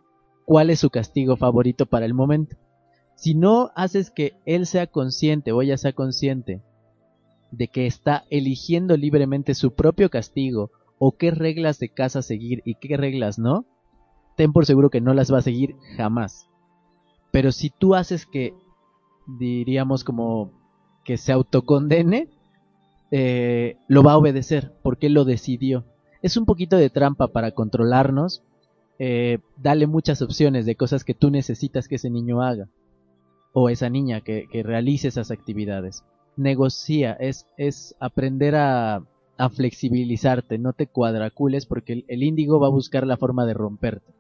[0.45, 2.57] cuál es su castigo favorito para el momento.
[3.17, 6.63] Si no haces que él sea consciente o ella sea consciente
[7.51, 12.75] de que está eligiendo libremente su propio castigo o qué reglas de casa seguir y
[12.77, 13.67] qué reglas no,
[14.37, 16.49] ten por seguro que no las va a seguir jamás.
[17.33, 18.55] Pero si tú haces que,
[19.39, 20.53] diríamos como
[21.05, 22.29] que se autocondene,
[23.11, 25.85] eh, lo va a obedecer porque lo decidió.
[26.23, 28.43] Es un poquito de trampa para controlarnos.
[28.99, 32.69] Eh, dale muchas opciones de cosas que tú necesitas que ese niño haga
[33.53, 36.05] o esa niña que, realice esas actividades.
[36.37, 39.03] Negocia, es, es aprender a,
[39.39, 44.13] a flexibilizarte, no te cuadracules porque el, índigo va a buscar la forma de romperte.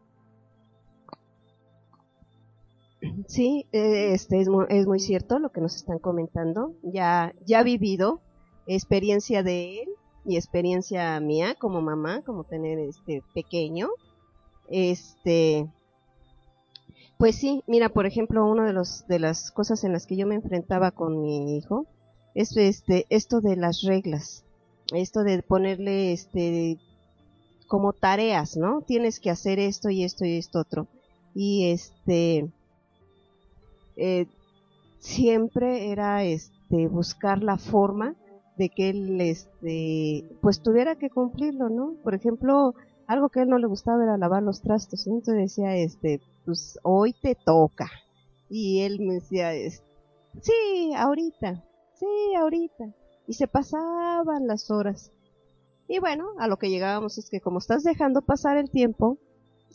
[3.27, 6.75] Sí, eh, este es muy, es muy cierto lo que nos están comentando.
[6.83, 8.20] Ya, ya vivido
[8.66, 9.88] experiencia de él
[10.24, 13.88] y experiencia mía como mamá, como tener este pequeño.
[14.68, 15.68] Este,
[17.18, 20.26] pues sí, mira, por ejemplo, una de los de las cosas en las que yo
[20.26, 21.87] me enfrentaba con mi hijo
[22.35, 24.46] es este esto de las reglas
[24.94, 26.79] esto de ponerle este
[27.66, 28.83] como tareas, ¿no?
[28.83, 30.87] Tienes que hacer esto y esto y esto otro.
[31.35, 32.48] Y este
[33.96, 34.26] eh,
[35.00, 38.14] siempre era este buscar la forma
[38.57, 41.95] de que él este pues tuviera que cumplirlo, ¿no?
[42.03, 42.75] Por ejemplo,
[43.07, 47.14] algo que él no le gustaba era lavar los trastos, entonces decía este, pues hoy
[47.21, 47.90] te toca.
[48.49, 49.51] Y él me decía,
[50.40, 51.64] sí, ahorita,
[51.95, 52.07] sí,
[52.38, 52.95] ahorita
[53.27, 55.12] y se pasaban las horas.
[55.88, 59.19] Y bueno, a lo que llegábamos es que como estás dejando pasar el tiempo,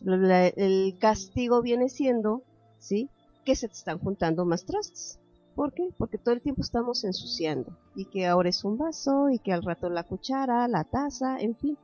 [0.05, 2.43] el castigo viene siendo,
[2.79, 3.09] ¿sí?
[3.45, 5.19] Que se te están juntando más trastes.
[5.55, 5.89] ¿Por qué?
[5.97, 7.75] Porque todo el tiempo estamos ensuciando.
[7.95, 11.55] Y que ahora es un vaso, y que al rato la cuchara, la taza, en
[11.55, 11.77] fin.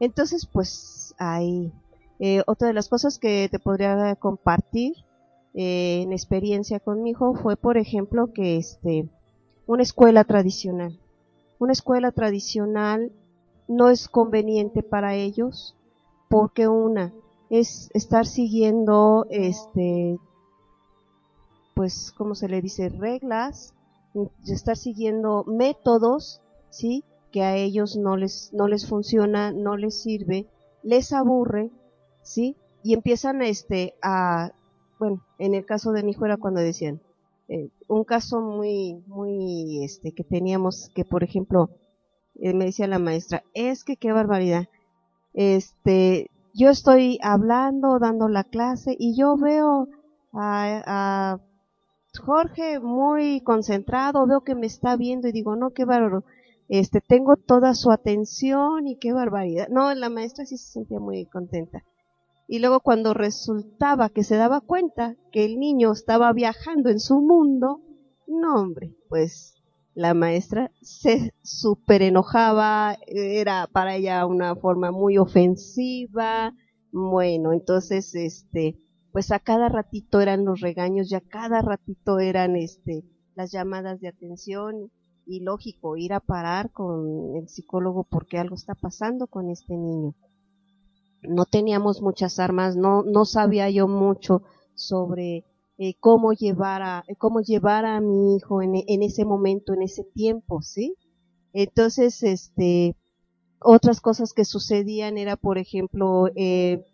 [0.00, 1.72] Entonces, pues ahí.
[2.18, 4.94] Eh, otra de las cosas que te podría compartir
[5.54, 9.08] eh, en experiencia con mi hijo fue, por ejemplo, que este,
[9.66, 10.98] una escuela tradicional
[11.58, 13.12] una escuela tradicional
[13.68, 15.74] no es conveniente para ellos
[16.28, 17.12] porque una
[17.48, 20.18] es estar siguiendo este
[21.74, 23.74] pues como se le dice reglas
[24.46, 26.40] estar siguiendo métodos
[26.70, 30.46] sí que a ellos no les no les funciona no les sirve
[30.82, 31.70] les aburre
[32.22, 34.52] sí y empiezan este a
[34.98, 37.00] bueno en el caso de mi hijo era cuando decían
[37.48, 41.70] eh, un caso muy, muy, este, que teníamos, que por ejemplo,
[42.36, 44.68] eh, me decía la maestra, es que qué barbaridad,
[45.34, 49.88] este, yo estoy hablando, dando la clase y yo veo
[50.32, 51.40] a, a
[52.18, 56.24] Jorge muy concentrado, veo que me está viendo y digo, no, qué bárbaro,
[56.68, 59.68] este, tengo toda su atención y qué barbaridad.
[59.68, 61.84] No, la maestra sí se sentía muy contenta.
[62.46, 67.20] Y luego cuando resultaba que se daba cuenta que el niño estaba viajando en su
[67.20, 67.80] mundo,
[68.26, 69.54] no hombre, pues
[69.94, 76.52] la maestra se super enojaba, era para ella una forma muy ofensiva,
[76.92, 78.76] bueno, entonces este,
[79.14, 83.02] pues a cada ratito eran los regaños, ya cada ratito eran este,
[83.34, 84.90] las llamadas de atención
[85.24, 90.14] y lógico ir a parar con el psicólogo porque algo está pasando con este niño
[91.28, 94.42] no teníamos muchas armas, no, sabía yo mucho
[94.74, 95.44] sobre
[95.78, 100.04] eh, cómo llevar a, cómo llevar a mi hijo en, en, ese momento, en ese
[100.04, 100.96] tiempo, ¿sí?
[101.52, 102.96] Entonces, este,
[103.60, 106.84] otras cosas que sucedían era, por ejemplo, eh,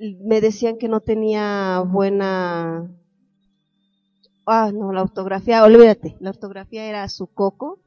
[0.00, 2.90] me decían que no tenía buena,
[4.46, 7.80] ah, no, la ortografía, olvídate, la ortografía era su coco,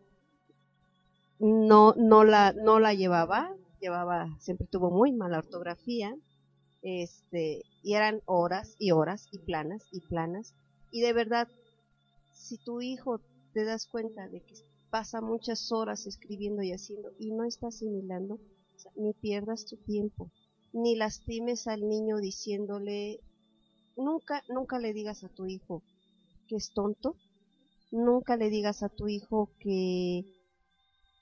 [1.39, 6.15] no, no la, no la llevaba, llevaba, siempre tuvo muy mala ortografía,
[6.83, 10.53] este, y eran horas y horas y planas y planas.
[10.91, 11.47] Y de verdad,
[12.31, 13.21] si tu hijo
[13.53, 14.53] te das cuenta de que
[14.91, 18.39] pasa muchas horas escribiendo y haciendo y no está asimilando,
[18.95, 20.29] ni pierdas tu tiempo,
[20.73, 23.19] ni lastimes al niño diciéndole,
[23.95, 25.83] nunca, nunca le digas a tu hijo
[26.47, 27.15] que es tonto,
[27.91, 30.25] nunca le digas a tu hijo que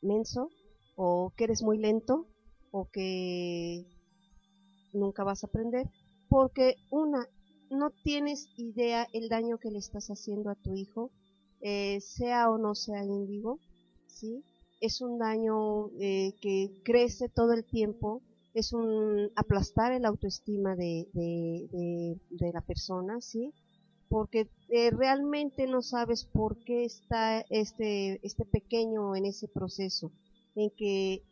[0.01, 0.49] menso
[0.95, 2.27] o que eres muy lento
[2.71, 3.85] o que
[4.93, 5.89] nunca vas a aprender,
[6.29, 7.27] porque una,
[7.69, 11.11] no tienes idea el daño que le estás haciendo a tu hijo,
[11.61, 13.59] eh, sea o no sea índigo,
[14.07, 14.43] ¿sí?
[14.79, 18.21] Es un daño eh, que crece todo el tiempo,
[18.53, 23.53] es un aplastar el autoestima de, de, la persona, ¿sí?
[24.09, 30.11] Porque eh, realmente no sabes por qué está este, este pequeño en ese proceso,
[30.55, 31.23] en que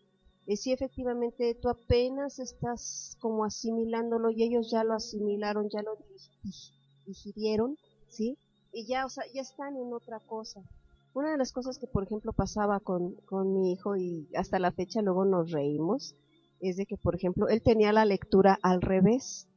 [0.48, 5.98] eh, si efectivamente tú apenas estás como asimilándolo y ellos ya lo asimilaron, ya lo
[7.06, 8.38] digirieron, ¿sí?
[8.72, 10.62] Y ya, o sea, ya están en otra cosa.
[11.14, 14.72] Una de las cosas que, por ejemplo, pasaba con, con mi hijo y hasta la
[14.72, 16.16] fecha luego nos reímos,
[16.62, 19.48] es de que, por ejemplo, él tenía la lectura al revés.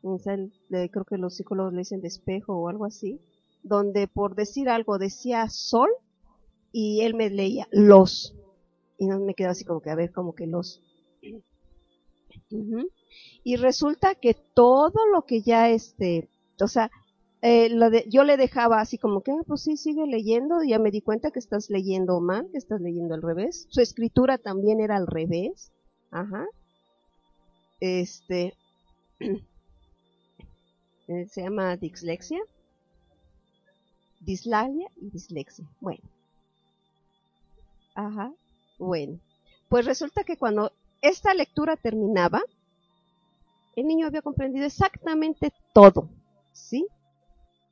[0.00, 3.20] creo que los psicólogos le dicen de espejo o algo así,
[3.62, 5.90] donde por decir algo decía sol
[6.72, 8.34] y él me leía los
[8.98, 10.82] y no me quedo así como que a ver como que los
[13.44, 16.28] y resulta que todo lo que ya este
[16.60, 16.90] o sea
[17.40, 20.70] eh, lo de, yo le dejaba así como que ah, pues sí sigue leyendo y
[20.70, 24.38] ya me di cuenta que estás leyendo mal que estás leyendo al revés su escritura
[24.38, 25.72] también era al revés
[26.10, 26.46] ajá.
[27.80, 28.54] Este
[31.08, 32.40] eh, se llama dislexia.
[34.20, 35.68] Dislalia y dislexia.
[35.80, 36.02] Bueno.
[37.94, 38.32] Ajá.
[38.78, 39.18] Bueno,
[39.68, 42.42] pues resulta que cuando esta lectura terminaba,
[43.76, 46.08] el niño había comprendido exactamente todo,
[46.52, 46.86] ¿sí?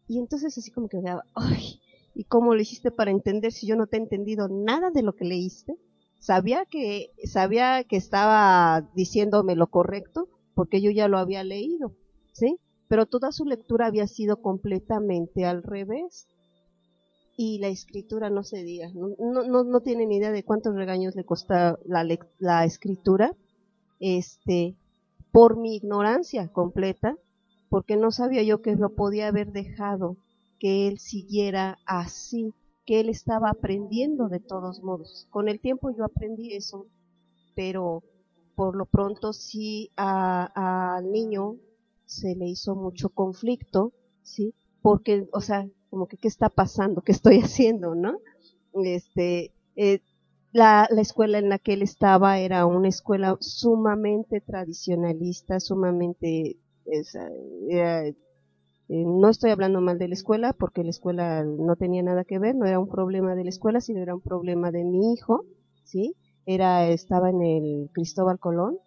[0.08, 1.80] Y entonces así como que me ay,
[2.14, 5.14] ¿y cómo lo hiciste para entender si yo no te he entendido nada de lo
[5.14, 5.76] que leíste?
[6.18, 11.92] Sabía que, sabía que estaba diciéndome lo correcto, porque yo ya lo había leído,
[12.32, 12.58] ¿sí?
[12.88, 16.28] Pero toda su lectura había sido completamente al revés
[17.36, 18.90] y la escritura no se diga.
[18.94, 22.06] No, no, no tienen idea de cuántos regaños le costó la,
[22.38, 23.32] la escritura,
[24.00, 24.74] este,
[25.32, 27.16] por mi ignorancia completa,
[27.68, 30.16] porque no sabía yo que lo podía haber dejado
[30.58, 32.54] que él siguiera así,
[32.86, 35.26] que él estaba aprendiendo de todos modos.
[35.30, 36.86] Con el tiempo yo aprendí eso,
[37.54, 38.02] pero
[38.54, 41.56] por lo pronto sí al niño
[42.06, 47.12] se le hizo mucho conflicto, sí, porque, o sea, como que qué está pasando, qué
[47.12, 48.18] estoy haciendo, ¿no?
[48.84, 50.00] Este, eh,
[50.52, 56.56] la, la, escuela en la que él estaba era una escuela sumamente tradicionalista, sumamente,
[56.86, 58.14] eh,
[58.88, 62.54] no estoy hablando mal de la escuela porque la escuela no tenía nada que ver,
[62.54, 65.44] no era un problema de la escuela, sino era un problema de mi hijo,
[65.84, 66.14] ¿sí?
[66.46, 68.78] Era, estaba en el Cristóbal Colón,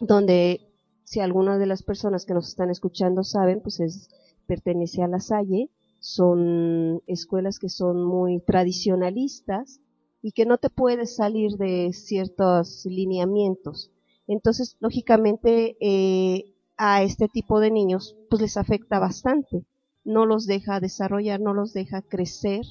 [0.00, 0.60] donde
[1.04, 4.10] si alguna de las personas que nos están escuchando saben, pues es,
[4.46, 5.70] pertenece a la Salle,
[6.00, 9.80] son escuelas que son muy tradicionalistas
[10.22, 13.92] y que no te puedes salir de ciertos lineamientos.
[14.26, 19.64] Entonces, lógicamente, eh, a este tipo de niños, pues les afecta bastante.
[20.04, 22.64] No los deja desarrollar, no los deja crecer,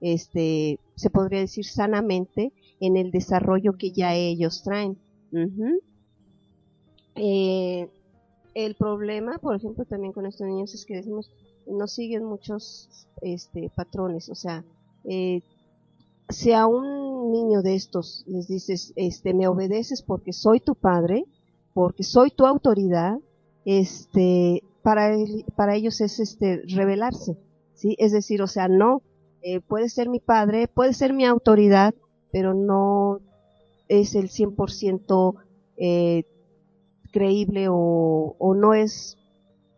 [0.00, 4.98] este, se podría decir sanamente, en el desarrollo que ya ellos traen.
[7.14, 7.88] eh,
[8.54, 11.30] el problema, por ejemplo, también con estos niños es que decimos,
[11.66, 14.28] no siguen muchos este, patrones.
[14.28, 14.64] O sea,
[15.04, 15.42] eh,
[16.30, 21.26] si a un niño de estos les dices, este, me obedeces porque soy tu padre,
[21.74, 23.18] porque soy tu autoridad,
[23.64, 25.14] este, para,
[25.56, 27.36] para ellos es este, rebelarse,
[27.74, 27.96] ¿sí?
[27.98, 29.02] Es decir, o sea, no,
[29.42, 31.94] eh, puede ser mi padre, puede ser mi autoridad,
[32.32, 33.20] pero no
[33.88, 35.34] es el 100%
[35.76, 36.24] eh,
[37.12, 39.16] creíble o, o no es,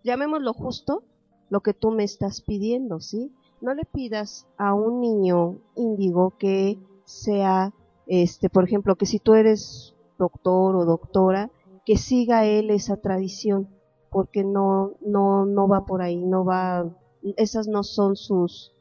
[0.04, 1.04] llamémoslo justo,
[1.48, 3.32] lo que tú me estás pidiendo, ¿sí?
[3.60, 7.72] No le pidas a un niño índigo que sea,
[8.06, 11.50] este, por ejemplo, que si tú eres doctor o doctora,
[11.84, 13.68] que siga él esa tradición,
[14.10, 16.96] porque no, no, no va por ahí, no va,
[17.36, 18.72] esas no son sus,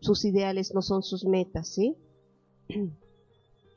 [0.00, 1.96] sus ideales, no son sus metas, ¿sí?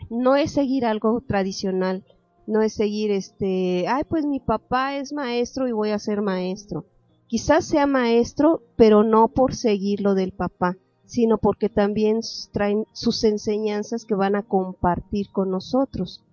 [0.09, 2.05] No es seguir algo tradicional,
[2.47, 6.85] no es seguir este, ay, pues mi papá es maestro y voy a ser maestro.
[7.27, 12.19] Quizás sea maestro, pero no por seguir lo del papá, sino porque también
[12.51, 16.23] traen sus enseñanzas que van a compartir con nosotros.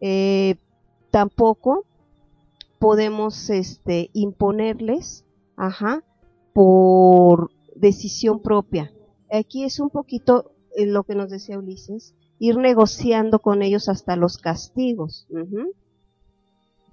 [0.00, 0.56] eh,
[1.12, 1.84] tampoco
[2.80, 5.24] podemos este, imponerles,
[5.56, 6.02] ajá,
[6.52, 8.92] por decisión propia.
[9.30, 14.16] Aquí es un poquito eh, lo que nos decía Ulises, ir negociando con ellos hasta
[14.16, 15.28] los castigos.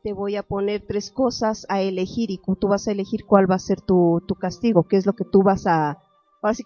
[0.04, 3.56] Te voy a poner tres cosas a elegir y tú vas a elegir cuál va
[3.56, 5.98] a ser tu, tu castigo, qué es lo que tú vas a,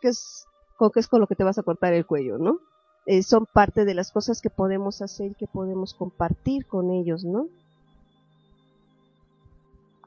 [0.01, 0.45] que es
[0.77, 2.59] con qué es con lo que te vas a cortar el cuello, ¿no?
[3.05, 7.25] Eh, son parte de las cosas que podemos hacer y que podemos compartir con ellos,
[7.25, 7.47] ¿no?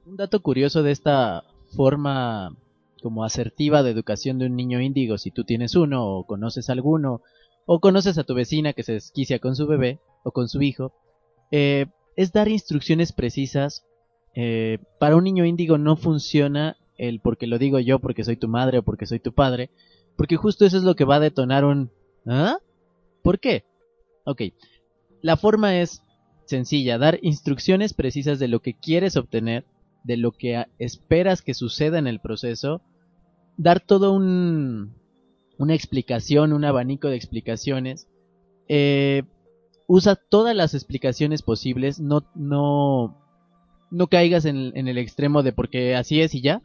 [0.07, 1.45] Un dato curioso de esta
[1.77, 2.57] forma
[3.03, 7.21] como asertiva de educación de un niño índigo, si tú tienes uno o conoces alguno,
[7.67, 10.93] o conoces a tu vecina que se desquicia con su bebé o con su hijo,
[11.51, 11.87] eh,
[12.17, 13.85] es dar instrucciones precisas.
[14.35, 18.49] Eh, para un niño índigo no funciona el porque lo digo yo, porque soy tu
[18.49, 19.71] madre o porque soy tu padre,
[20.17, 21.91] porque justo eso es lo que va a detonar un
[22.27, 22.59] ¿Ah?
[23.27, 23.65] ¿Por qué?
[24.25, 24.41] Ok,
[25.21, 26.05] la forma es
[26.45, 29.65] sencilla, dar instrucciones precisas de lo que quieres obtener,
[30.05, 32.83] de lo que esperas que suceda en el proceso,
[33.57, 34.95] dar todo un,
[35.59, 38.07] una explicación, un abanico de explicaciones.
[38.69, 39.25] Eh,
[39.89, 43.21] usa todas las explicaciones posibles, no, no,
[43.91, 46.63] no caigas en, en, el extremo de porque así es y ya,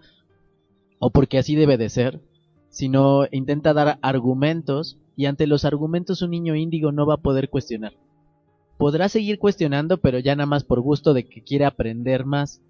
[0.99, 2.22] o porque así debe de ser,
[2.70, 7.49] sino intenta dar argumentos y ante los argumentos un niño índigo no va a poder
[7.49, 7.93] cuestionar.
[8.78, 12.62] Podrá seguir cuestionando, pero ya nada más por gusto de que quiere aprender más.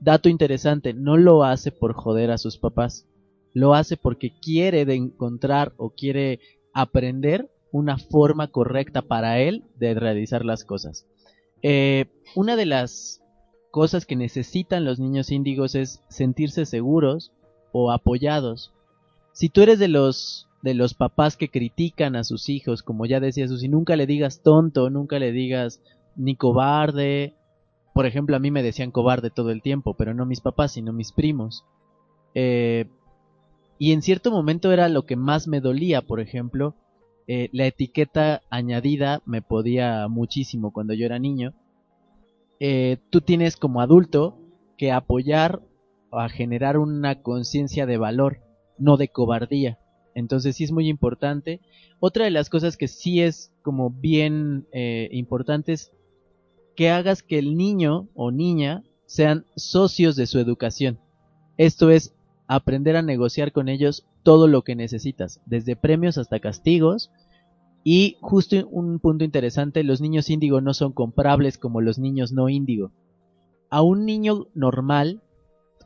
[0.00, 3.06] Dato interesante, no lo hace por joder a sus papás
[3.54, 6.40] lo hace porque quiere encontrar o quiere
[6.72, 11.06] aprender una forma correcta para él de realizar las cosas.
[11.62, 13.20] Eh, una de las
[13.70, 17.32] cosas que necesitan los niños índigos es sentirse seguros
[17.72, 18.72] o apoyados.
[19.32, 23.20] Si tú eres de los de los papás que critican a sus hijos, como ya
[23.20, 25.82] decía Susi, nunca le digas tonto, nunca le digas
[26.16, 27.34] ni cobarde.
[27.92, 30.92] Por ejemplo, a mí me decían cobarde todo el tiempo, pero no mis papás, sino
[30.92, 31.64] mis primos.
[32.34, 32.86] Eh,
[33.78, 36.76] y en cierto momento era lo que más me dolía, por ejemplo,
[37.26, 41.54] eh, la etiqueta añadida me podía muchísimo cuando yo era niño.
[42.60, 44.38] Eh, tú tienes como adulto
[44.78, 45.60] que apoyar
[46.12, 48.40] a generar una conciencia de valor,
[48.78, 49.78] no de cobardía.
[50.14, 51.60] Entonces sí es muy importante.
[52.00, 55.92] Otra de las cosas que sí es como bien eh, importante es
[56.76, 60.98] que hagas que el niño o niña sean socios de su educación.
[61.58, 62.14] Esto es
[62.46, 67.10] aprender a negociar con ellos todo lo que necesitas, desde premios hasta castigos.
[67.84, 72.48] Y justo un punto interesante, los niños índigo no son comprables como los niños no
[72.48, 72.92] índigo.
[73.70, 75.20] A un niño normal,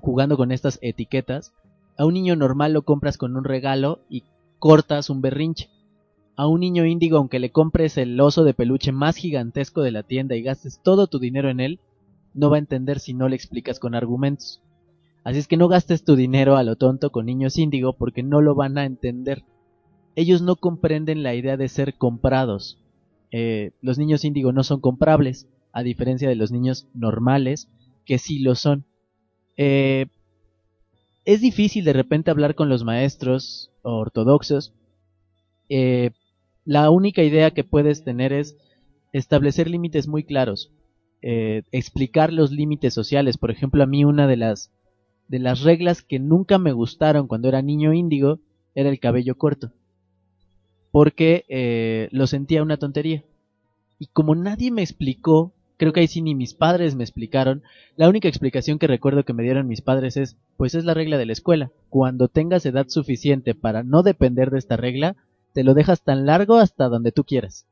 [0.00, 1.54] jugando con estas etiquetas,
[1.98, 4.24] a un niño normal lo compras con un regalo y
[4.58, 5.70] cortas un berrinche.
[6.36, 10.02] A un niño índigo, aunque le compres el oso de peluche más gigantesco de la
[10.02, 11.80] tienda y gastes todo tu dinero en él,
[12.34, 14.60] no va a entender si no le explicas con argumentos.
[15.24, 18.42] Así es que no gastes tu dinero a lo tonto con niños índigo porque no
[18.42, 19.44] lo van a entender.
[20.14, 22.78] Ellos no comprenden la idea de ser comprados.
[23.30, 27.68] Eh, los niños índigo no son comprables, a diferencia de los niños normales,
[28.04, 28.84] que sí lo son.
[29.56, 30.06] Eh,
[31.26, 34.72] es difícil de repente hablar con los maestros ortodoxos.
[35.68, 36.12] Eh,
[36.64, 38.56] la única idea que puedes tener es
[39.12, 40.72] establecer límites muy claros.
[41.20, 43.36] explicar los límites sociales.
[43.36, 44.70] Por ejemplo, a mí una de las
[45.28, 48.38] de las reglas que nunca me gustaron cuando era niño índigo
[48.74, 49.72] era el cabello corto.
[50.92, 53.24] Porque eh, lo sentía una tontería.
[53.98, 57.62] Y como nadie me explicó, creo que ahí sí ni mis padres me explicaron,
[57.96, 61.18] la única explicación que recuerdo que me dieron mis padres es, pues es la regla
[61.18, 61.70] de la escuela.
[61.88, 65.16] Cuando tengas edad suficiente para no depender de esta regla,
[65.52, 67.66] te lo dejas tan largo hasta donde tú quieras.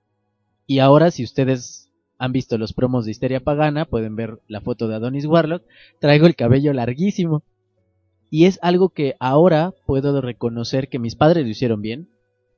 [0.67, 4.89] Y ahora si ustedes han visto los promos de Histeria Pagana, pueden ver la foto
[4.89, 5.63] de Adonis Warlock,
[6.01, 7.43] traigo el cabello larguísimo.
[8.31, 12.09] Y es algo que ahora puedo reconocer que mis padres lo hicieron bien.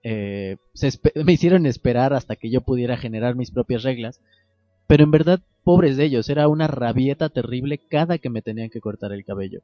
[0.03, 0.57] Eh,
[1.25, 4.21] me hicieron esperar hasta que yo pudiera generar mis propias reglas.
[4.87, 8.81] Pero en verdad, pobres de ellos, era una rabieta terrible cada que me tenían que
[8.81, 9.61] cortar el cabello.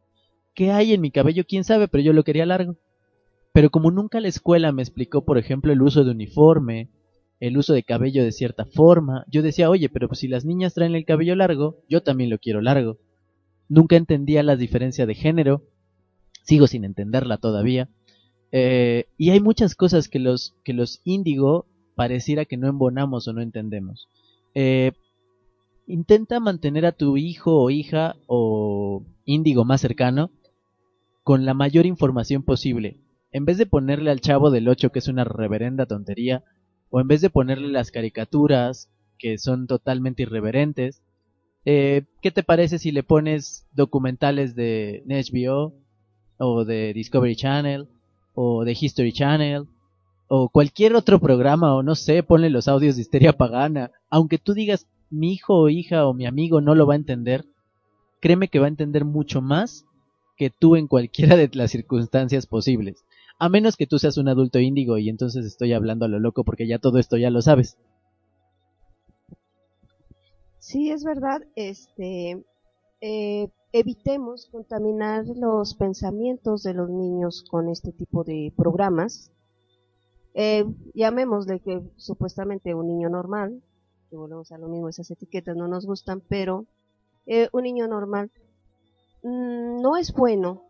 [0.55, 1.45] ¿Qué hay en mi cabello?
[1.47, 1.89] ¿Quién sabe?
[1.89, 2.77] Pero yo lo quería largo.
[3.53, 6.89] Pero como nunca la escuela me explicó, por ejemplo, el uso de uniforme,
[7.41, 10.95] el uso de cabello de cierta forma, yo decía, oye, pero si las niñas traen
[10.95, 12.99] el cabello largo, yo también lo quiero largo.
[13.69, 15.63] Nunca entendía la diferencia de género,
[16.45, 17.89] sigo sin entenderla todavía.
[18.53, 23.33] Eh, y hay muchas cosas que los, que los índigo pareciera que no embonamos o
[23.33, 24.09] no entendemos.
[24.55, 24.93] Eh,
[25.87, 30.31] intenta mantener a tu hijo o hija o índigo más cercano
[31.23, 32.99] con la mayor información posible.
[33.31, 36.45] En vez de ponerle al chavo del 8 que es una reverenda tontería,
[36.91, 41.03] o en vez de ponerle las caricaturas que son totalmente irreverentes,
[41.65, 45.75] eh, ¿qué te parece si le pones documentales de HBO
[46.39, 47.89] o de Discovery Channel
[48.35, 49.67] o de History Channel
[50.35, 54.55] o cualquier otro programa o no sé, ponle los audios de Histeria Pagana, aunque tú
[54.55, 57.45] digas mi hijo o hija o mi amigo no lo va a entender,
[58.21, 59.85] créeme que va a entender mucho más
[60.37, 63.05] que tú en cualquiera de las circunstancias posibles.
[63.39, 66.45] A menos que tú seas un adulto índigo y entonces estoy hablando a lo loco
[66.45, 67.77] porque ya todo esto ya lo sabes.
[70.59, 71.43] Sí, es verdad.
[71.57, 72.45] Este,
[73.01, 79.33] eh, evitemos contaminar los pensamientos de los niños con este tipo de programas.
[80.35, 83.61] Eh, llamémosle que supuestamente un niño normal,
[84.17, 86.67] volvemos a lo mismo, esas etiquetas no nos gustan, pero
[87.27, 88.31] eh, un niño normal
[89.23, 90.63] mm, no es bueno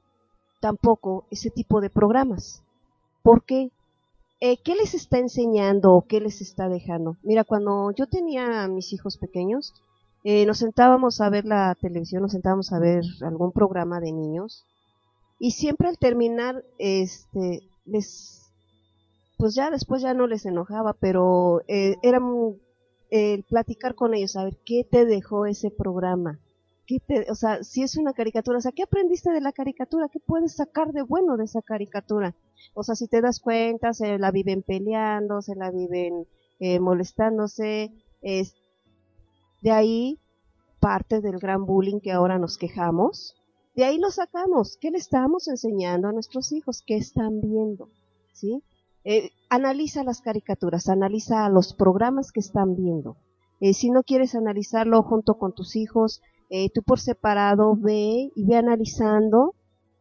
[0.61, 2.63] tampoco ese tipo de programas.
[3.23, 3.71] ¿Por qué?
[4.41, 7.17] Eh, ¿Qué les está enseñando o qué les está dejando?
[7.23, 9.75] Mira, cuando yo tenía a mis hijos pequeños,
[10.25, 14.65] eh, nos sentábamos a ver la televisión, nos sentábamos a ver algún programa de niños
[15.43, 18.49] y siempre al terminar, este, les,
[19.39, 22.21] pues ya después ya no les enojaba, pero eh, era
[23.13, 26.41] el platicar con ellos, a ver qué te dejó ese programa,
[27.31, 30.09] o sea, si es una caricatura, o sea, ¿qué aprendiste de la caricatura?
[30.09, 32.35] ¿Qué puedes sacar de bueno de esa caricatura?
[32.75, 36.27] O sea, si te das cuenta, se la viven peleando, se la viven
[36.59, 38.55] eh, molestándose, es
[39.63, 40.19] de ahí
[40.81, 43.37] parte del gran bullying que ahora nos quejamos,
[43.75, 44.77] de ahí lo sacamos.
[44.81, 46.83] ¿Qué le estamos enseñando a nuestros hijos?
[46.83, 47.89] ¿Qué están viendo?
[48.33, 48.63] ¿Sí?
[49.05, 53.17] Eh, analiza las caricaturas, analiza los programas que están viendo.
[53.61, 58.45] Eh, si no quieres analizarlo junto con tus hijos, eh, tú por separado ve y
[58.45, 59.55] ve analizando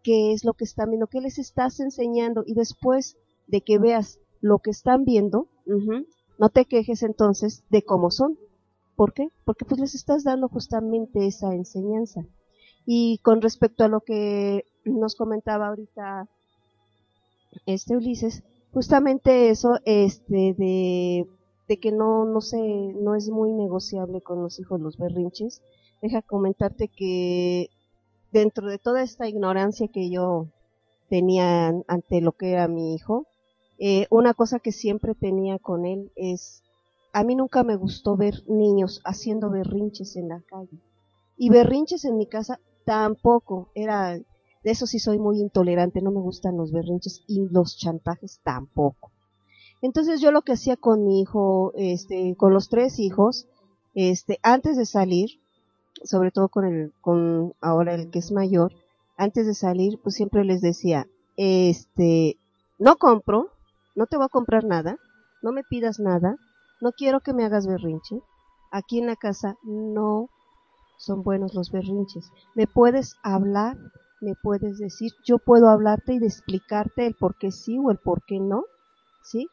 [0.04, 4.20] qué es lo que están viendo, qué les estás enseñando y después de que veas
[4.40, 5.48] lo que están viendo,
[6.40, 8.38] no te quejes entonces de cómo son.
[8.96, 9.30] ¿Por qué?
[9.46, 12.26] Porque pues les estás dando justamente esa enseñanza.
[12.86, 16.28] Y con respecto a lo que nos comentaba ahorita
[17.66, 18.44] este Ulises,
[18.74, 21.28] justamente eso, este, de,
[21.68, 25.62] de que no, no sé, no es muy negociable con los hijos los berrinches,
[26.02, 27.70] deja comentarte que
[28.32, 30.48] dentro de toda esta ignorancia que yo
[31.10, 33.28] tenía ante lo que era mi hijo,
[33.78, 36.64] eh, una cosa que siempre tenía con él es,
[37.14, 40.80] a mí nunca me gustó ver niños haciendo berrinches en la calle.
[41.36, 44.20] Y berrinches en mi casa tampoco, era,
[44.64, 49.12] de eso sí soy muy intolerante, no me gustan los berrinches y los chantajes tampoco.
[49.82, 53.48] Entonces yo lo que hacía con mi hijo, este, con los tres hijos,
[53.96, 55.40] este, antes de salir,
[56.04, 58.74] sobre todo con el, con ahora el que es mayor,
[59.18, 61.08] antes de salir, pues siempre les decía,
[61.38, 62.38] este,
[62.78, 63.50] no compro,
[63.96, 64.98] no te voy a comprar nada,
[65.42, 66.38] no me pidas nada,
[66.80, 68.22] no quiero que me hagas berrinche,
[68.72, 70.30] aquí en la casa no
[70.98, 72.32] son buenos los berrinches.
[72.56, 73.78] Me puedes hablar,
[74.22, 78.24] me puedes decir, yo puedo hablarte y explicarte el por qué sí o el por
[78.24, 78.66] qué no,
[79.24, 79.50] ¿sí?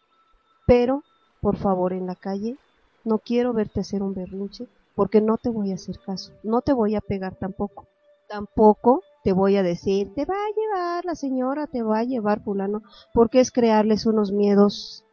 [0.67, 1.03] Pero,
[1.41, 2.57] por favor, en la calle,
[3.05, 6.73] no quiero verte hacer un berrinche, porque no te voy a hacer caso, no te
[6.73, 7.87] voy a pegar tampoco,
[8.29, 12.43] tampoco te voy a decir, te va a llevar la señora, te va a llevar
[12.43, 12.83] fulano,
[13.15, 15.05] porque es crearles unos miedos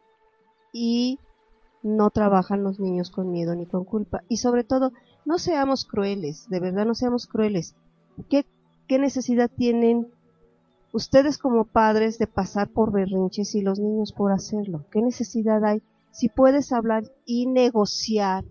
[0.72, 1.18] y
[1.82, 4.22] no trabajan los niños con miedo ni con culpa.
[4.28, 4.92] Y sobre todo,
[5.24, 7.74] no seamos crueles, de verdad no seamos crueles.
[8.28, 8.44] ¿Qué,
[8.86, 10.08] qué necesidad tienen
[10.92, 14.84] ustedes como padres de pasar por berrinches y los niños por hacerlo?
[14.90, 15.82] ¿Qué necesidad hay?
[16.10, 18.44] Si puedes hablar y negociar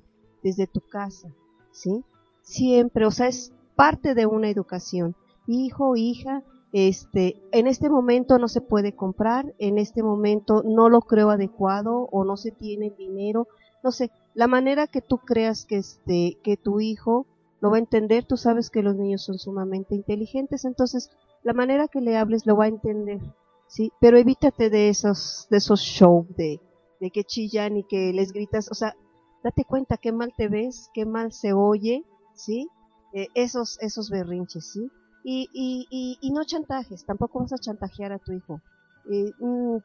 [0.43, 1.29] desde tu casa,
[1.71, 2.03] ¿sí?
[2.43, 5.15] Siempre, o sea, es parte de una educación.
[5.47, 11.01] Hijo, hija, este, en este momento no se puede comprar, en este momento no lo
[11.01, 13.47] creo adecuado o no se tiene dinero,
[13.83, 17.25] no sé, la manera que tú creas que este, que tu hijo
[17.65, 21.09] lo va a entender, tú sabes que los niños son sumamente inteligentes, entonces
[21.41, 23.19] la manera que le hables lo va a entender,
[23.65, 23.91] ¿sí?
[23.99, 26.61] Pero evítate de esos, de esos shows de,
[26.99, 28.95] de que chillan y que les gritas, o sea,
[29.43, 32.05] date cuenta qué mal te ves, qué mal se oye,
[32.35, 32.69] ¿sí?
[33.13, 34.91] Eh, esos, esos berrinches, ¿sí?
[35.23, 38.61] Y, y, y, no chantajes, tampoco vas a chantajear a tu hijo.
[39.09, 39.77] Eh, mm,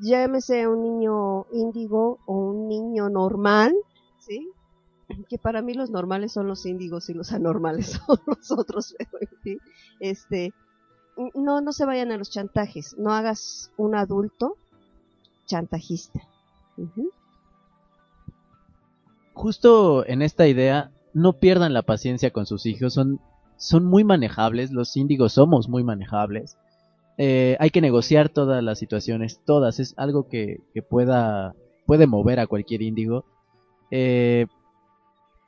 [0.00, 3.74] llámese un niño índigo o un niño normal,
[4.18, 4.52] ¿sí?
[5.28, 8.94] Que para mí los normales son los índigos y los anormales son los otros,
[10.00, 10.52] este,
[11.34, 14.56] no, no se vayan a los chantajes, no hagas un adulto
[15.46, 16.20] chantajista.
[19.34, 23.20] Justo en esta idea, no pierdan la paciencia con sus hijos, son,
[23.56, 26.56] son muy manejables, los índigos somos muy manejables.
[27.18, 31.54] Eh, hay que negociar todas las situaciones, todas, es algo que, que pueda,
[31.86, 33.24] puede mover a cualquier índigo.
[33.90, 34.46] Eh,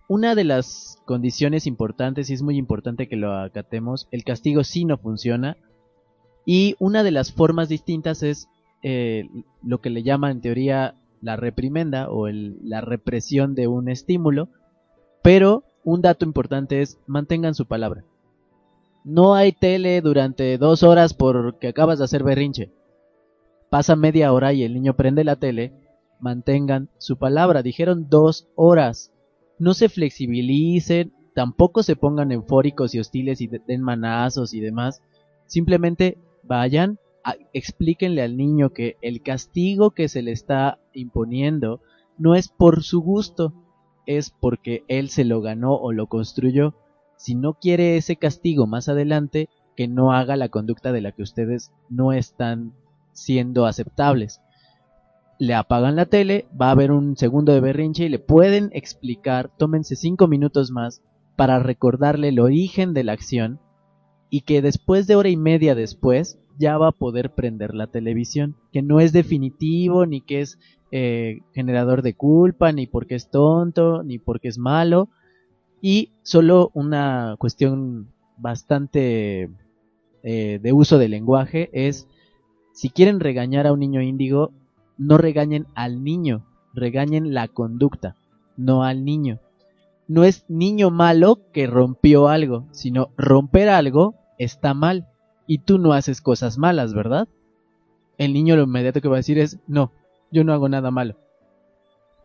[0.08, 4.84] una de las condiciones importantes, y es muy importante que lo acatemos, el castigo sí
[4.84, 5.56] no funciona.
[6.46, 8.48] Y una de las formas distintas es
[8.82, 9.28] eh,
[9.62, 14.48] lo que le llama en teoría la reprimenda o la represión de un estímulo.
[15.22, 18.04] Pero un dato importante es mantengan su palabra.
[19.04, 22.70] No hay tele durante dos horas porque acabas de hacer berrinche.
[23.70, 25.72] Pasa media hora y el niño prende la tele.
[26.20, 27.62] Mantengan su palabra.
[27.62, 29.13] Dijeron dos horas
[29.58, 35.02] no se flexibilicen, tampoco se pongan eufóricos y hostiles y den manazos y demás.
[35.46, 36.98] Simplemente vayan,
[37.52, 41.80] explíquenle al niño que el castigo que se le está imponiendo
[42.18, 43.52] no es por su gusto,
[44.06, 46.74] es porque él se lo ganó o lo construyó.
[47.16, 51.22] Si no quiere ese castigo más adelante, que no haga la conducta de la que
[51.22, 52.74] ustedes no están
[53.12, 54.40] siendo aceptables
[55.38, 59.50] le apagan la tele, va a haber un segundo de berrinche y le pueden explicar,
[59.56, 61.02] tómense cinco minutos más
[61.36, 63.60] para recordarle el origen de la acción
[64.30, 68.56] y que después de hora y media después ya va a poder prender la televisión,
[68.72, 70.58] que no es definitivo, ni que es
[70.92, 75.08] eh, generador de culpa, ni porque es tonto, ni porque es malo,
[75.80, 79.50] y solo una cuestión bastante
[80.22, 82.08] eh, de uso del lenguaje es,
[82.72, 84.52] si quieren regañar a un niño índigo,
[84.96, 88.16] no regañen al niño, regañen la conducta,
[88.56, 89.40] no al niño.
[90.06, 95.08] No es niño malo que rompió algo, sino romper algo está mal
[95.46, 97.28] y tú no haces cosas malas, ¿verdad?
[98.18, 99.92] El niño lo inmediato que va a decir es, no,
[100.30, 101.16] yo no hago nada malo.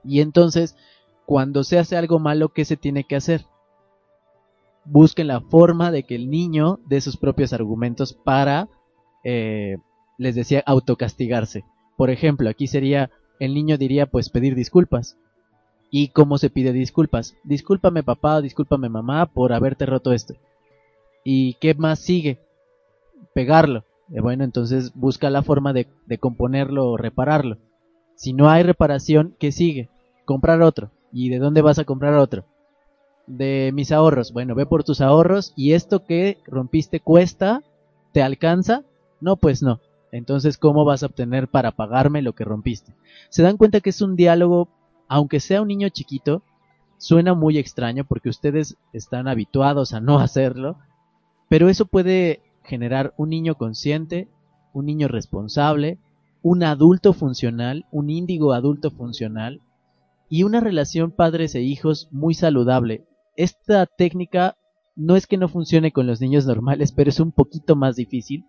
[0.03, 0.75] Y entonces,
[1.25, 3.45] cuando se hace algo malo, ¿qué se tiene que hacer?
[4.85, 8.69] Busquen la forma de que el niño dé sus propios argumentos para,
[9.23, 9.77] eh,
[10.17, 11.65] les decía, autocastigarse.
[11.99, 15.17] Por ejemplo, aquí sería, el niño diría pues pedir disculpas.
[15.91, 17.35] ¿Y cómo se pide disculpas?
[17.43, 20.35] Discúlpame papá discúlpame mamá por haberte roto esto.
[21.25, 22.39] ¿Y qué más sigue?
[23.33, 23.83] Pegarlo.
[24.13, 27.57] Eh, bueno, entonces busca la forma de, de componerlo o repararlo.
[28.15, 29.89] Si no hay reparación, ¿qué sigue?
[30.23, 30.91] Comprar otro.
[31.11, 32.45] ¿Y de dónde vas a comprar otro?
[33.27, 34.31] De mis ahorros.
[34.31, 37.61] Bueno, ve por tus ahorros y esto que rompiste cuesta,
[38.13, 38.85] ¿te alcanza?
[39.19, 39.81] No, pues no.
[40.11, 42.95] Entonces, ¿cómo vas a obtener para pagarme lo que rompiste?
[43.29, 44.69] Se dan cuenta que es un diálogo,
[45.07, 46.43] aunque sea un niño chiquito,
[46.97, 50.77] suena muy extraño porque ustedes están habituados a no hacerlo,
[51.47, 54.27] pero eso puede generar un niño consciente,
[54.73, 55.99] un niño responsable,
[56.41, 59.61] un adulto funcional, un índigo adulto funcional
[60.29, 63.05] y una relación padres e hijos muy saludable.
[63.35, 64.55] Esta técnica
[64.95, 68.45] no es que no funcione con los niños normales, pero es un poquito más difícil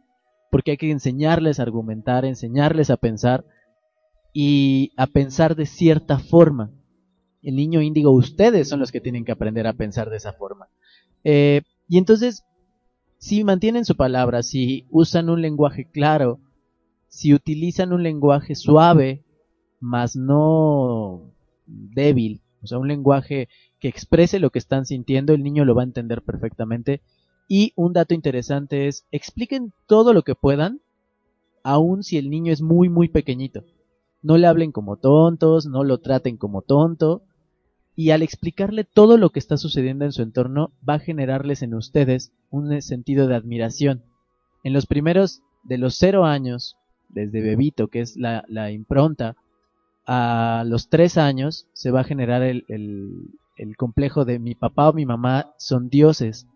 [0.51, 3.44] porque hay que enseñarles a argumentar, enseñarles a pensar
[4.32, 6.70] y a pensar de cierta forma.
[7.42, 10.68] El niño índigo, ustedes son los que tienen que aprender a pensar de esa forma.
[11.24, 12.44] Eh, y entonces,
[13.18, 16.40] si mantienen su palabra, si usan un lenguaje claro,
[17.09, 19.24] si utilizan un lenguaje suave,
[19.80, 21.32] más no
[21.66, 23.48] débil, o sea, un lenguaje
[23.78, 27.01] que exprese lo que están sintiendo, el niño lo va a entender perfectamente
[27.53, 30.80] y un dato interesante es, expliquen todo lo que puedan,
[31.64, 33.64] aun si el niño es muy, muy pequeñito.
[34.22, 37.24] No le hablen como tontos, no lo traten como tonto,
[37.96, 41.74] y al explicarle todo lo que está sucediendo en su entorno, va a generarles en
[41.74, 44.05] ustedes un sentido de admiración.
[44.62, 46.76] En los primeros de los cero años,
[47.09, 49.34] desde bebito, que es la, impronta,
[50.07, 54.92] a los tres años se va a generar el, el complejo de mi papá o
[54.92, 56.46] mi mamá son dioses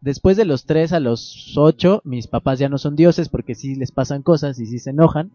[0.00, 3.74] Después de los 3 a los 8, mis papás ya no son dioses porque sí
[3.74, 5.32] les pasan cosas y sí se enojan,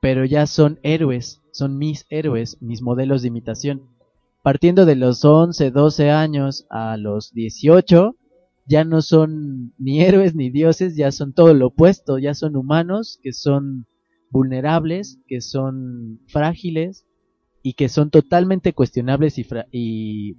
[0.00, 3.82] pero ya son héroes, son mis héroes, mis modelos de imitación.
[4.42, 8.16] partiendo de los 11, 12 años a los 18,
[8.66, 13.18] ya no son ni héroes ni dioses, ya son todo lo opuesto, ya son humanos
[13.22, 13.86] que son
[14.30, 17.04] vulnerables, que son frágiles
[17.62, 19.36] y que son totalmente cuestionables
[19.72, 20.36] y,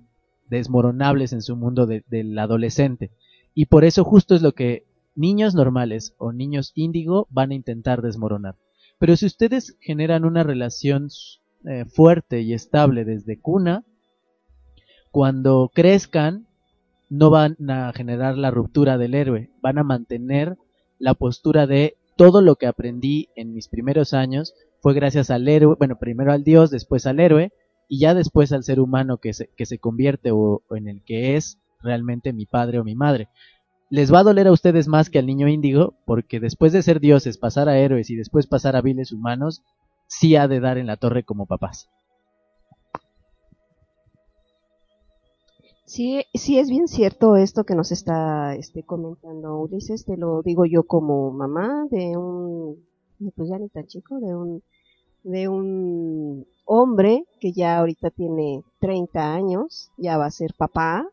[0.49, 3.11] desmoronables en su mundo del adolescente.
[3.53, 4.85] Y por eso justo es lo que
[5.15, 8.55] niños normales o niños índigo van a intentar desmoronar.
[8.97, 11.09] Pero si ustedes generan una relación
[11.65, 13.83] eh, fuerte y estable desde cuna,
[15.11, 16.47] cuando crezcan
[17.09, 20.57] no van a generar la ruptura del héroe, van a mantener
[20.97, 25.75] la postura de todo lo que aprendí en mis primeros años fue gracias al héroe,
[25.77, 27.51] bueno, primero al dios, después al héroe,
[27.87, 31.35] y ya después al ser humano que se, que se convierte o, en el que
[31.35, 33.29] es realmente mi padre o mi madre.
[33.89, 36.99] Les va a doler a ustedes más que al niño índigo, porque después de ser
[36.99, 39.63] dioses, pasar a héroes y después pasar a viles humanos,
[40.07, 41.89] sí ha de dar en la torre como papás.
[45.91, 50.65] Sí, sí es bien cierto esto que nos está este, comentando Ulises, te lo digo
[50.65, 52.85] yo como mamá de un,
[53.35, 54.63] pues ya ni tan chico, de un,
[55.23, 61.09] de un hombre que ya ahorita tiene 30 años, ya va a ser papá,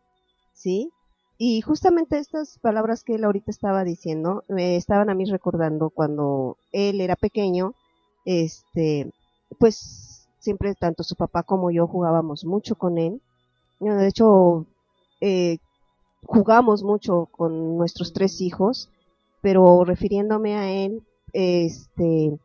[0.59, 0.90] ¿sí?
[1.38, 6.56] Y justamente estas palabras que él ahorita estaba diciendo, me estaban a mí recordando cuando
[6.72, 7.74] él era pequeño,
[8.24, 9.12] este,
[9.59, 13.20] pues siempre tanto su papá como yo jugábamos mucho con él,
[13.78, 14.66] de hecho,
[15.20, 15.59] eh,
[16.24, 18.90] jugamos mucho con nuestros tres hijos,
[19.40, 21.02] pero refiriéndome a él,
[21.32, 22.36] este,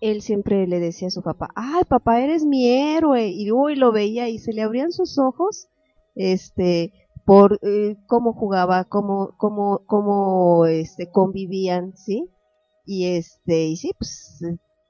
[0.00, 3.90] él siempre le decía a su papá, ay papá, eres mi héroe, y hoy lo
[3.90, 5.66] veía y se le abrían sus ojos,
[6.14, 6.92] este,
[7.24, 12.28] por eh, cómo jugaba, cómo, cómo, cómo, este, convivían, ¿sí?
[12.86, 14.40] Y este, y sí, pues,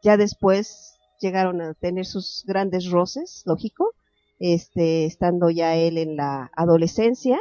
[0.02, 3.92] ya después llegaron a tener sus grandes roces, lógico,
[4.38, 7.38] este, estando ya él en la adolescencia.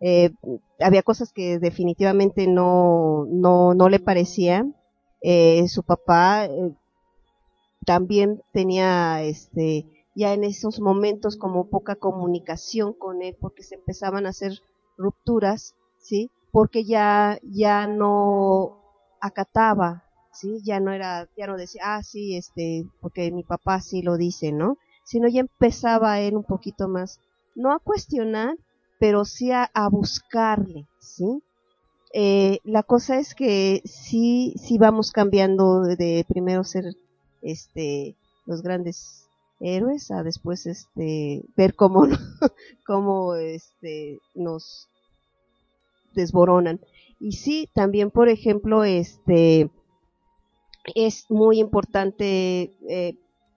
[0.00, 0.30] Eh,
[0.80, 4.74] había cosas que definitivamente no, no, no le parecían.
[5.20, 6.72] Eh, su papá eh,
[7.84, 14.26] también tenía, este, ya en esos momentos como poca comunicación con él porque se empezaban
[14.26, 14.60] a hacer
[14.96, 16.30] rupturas, ¿sí?
[16.50, 18.82] Porque ya, ya no
[19.20, 20.60] acataba, ¿sí?
[20.64, 24.52] Ya no era, ya no decía, ah, sí, este, porque mi papá sí lo dice,
[24.52, 24.78] ¿no?
[25.08, 27.18] sino ya empezaba él un poquito más,
[27.56, 28.58] no a cuestionar,
[29.00, 31.42] pero sí a, buscarle, ¿sí?
[32.12, 36.94] Eh, la cosa es que sí, sí vamos cambiando de primero ser
[37.40, 39.27] este los grandes
[39.60, 42.06] héroes a después este ver cómo
[42.86, 44.88] cómo este nos
[46.14, 46.80] desboronan
[47.20, 49.70] y sí también por ejemplo este
[50.94, 53.14] es muy importante eh,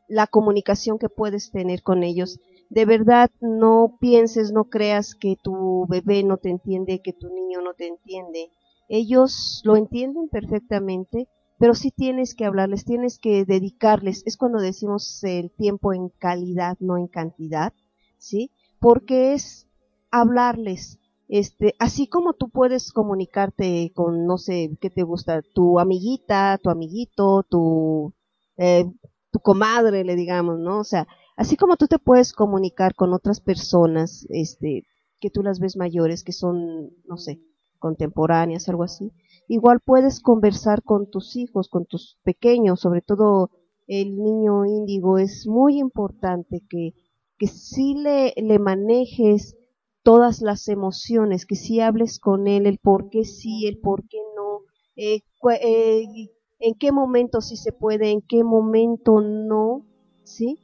[0.07, 2.39] la comunicación que puedes tener con ellos.
[2.69, 7.61] De verdad, no pienses, no creas que tu bebé no te entiende, que tu niño
[7.61, 8.49] no te entiende.
[8.87, 11.27] Ellos lo entienden perfectamente,
[11.61, 14.23] pero sí tienes que hablarles, tienes que dedicarles.
[14.25, 17.71] Es cuando decimos el tiempo en calidad, no en cantidad,
[18.17, 18.49] ¿sí?
[18.79, 19.67] Porque es
[20.09, 20.97] hablarles,
[21.27, 26.71] este, así como tú puedes comunicarte con, no sé, qué te gusta, tu amiguita, tu
[26.71, 28.11] amiguito, tu
[28.57, 28.85] eh,
[29.31, 30.79] tu comadre, le digamos, ¿no?
[30.79, 31.07] O sea,
[31.37, 34.87] así como tú te puedes comunicar con otras personas, este,
[35.19, 37.39] que tú las ves mayores, que son, no sé,
[37.77, 39.11] contemporáneas, algo así,
[39.51, 43.49] igual puedes conversar con tus hijos, con tus pequeños, sobre todo
[43.85, 46.93] el niño índigo, es muy importante que,
[47.37, 49.57] que sí le, le manejes
[50.03, 54.19] todas las emociones, que sí hables con él, el por qué sí, el por qué
[54.37, 54.61] no,
[54.95, 55.19] eh,
[55.61, 56.29] eh,
[56.59, 59.85] en qué momento sí se puede, en qué momento no,
[60.23, 60.59] ¿sí?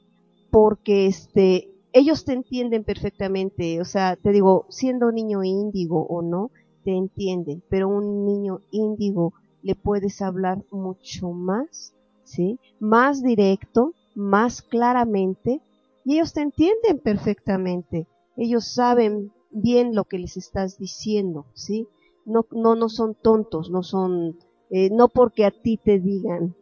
[0.50, 6.52] Porque este, ellos te entienden perfectamente, o sea, te digo, siendo niño índigo o no,
[6.88, 12.62] te entienden, pero un niño índigo le puedes hablar mucho más, ¿sí?
[12.80, 15.60] Más directo, más claramente,
[16.06, 18.08] y ellos te entienden perfectamente.
[18.38, 21.90] Ellos saben bien lo que les estás diciendo, ¿sí?
[22.26, 24.38] No, no, no son tontos, no son
[24.70, 26.56] eh, no porque a ti te digan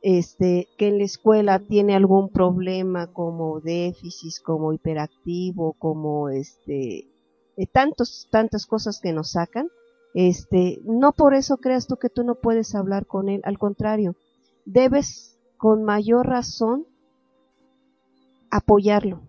[0.00, 7.08] este, que en la escuela tiene algún problema como déficit, como hiperactivo, como este,
[7.56, 9.68] eh, tantos, tantas cosas que nos sacan,
[10.14, 14.16] este, no por eso creas tú que tú no puedes hablar con él, al contrario,
[14.64, 16.86] debes con mayor razón
[18.50, 19.22] apoyarlo.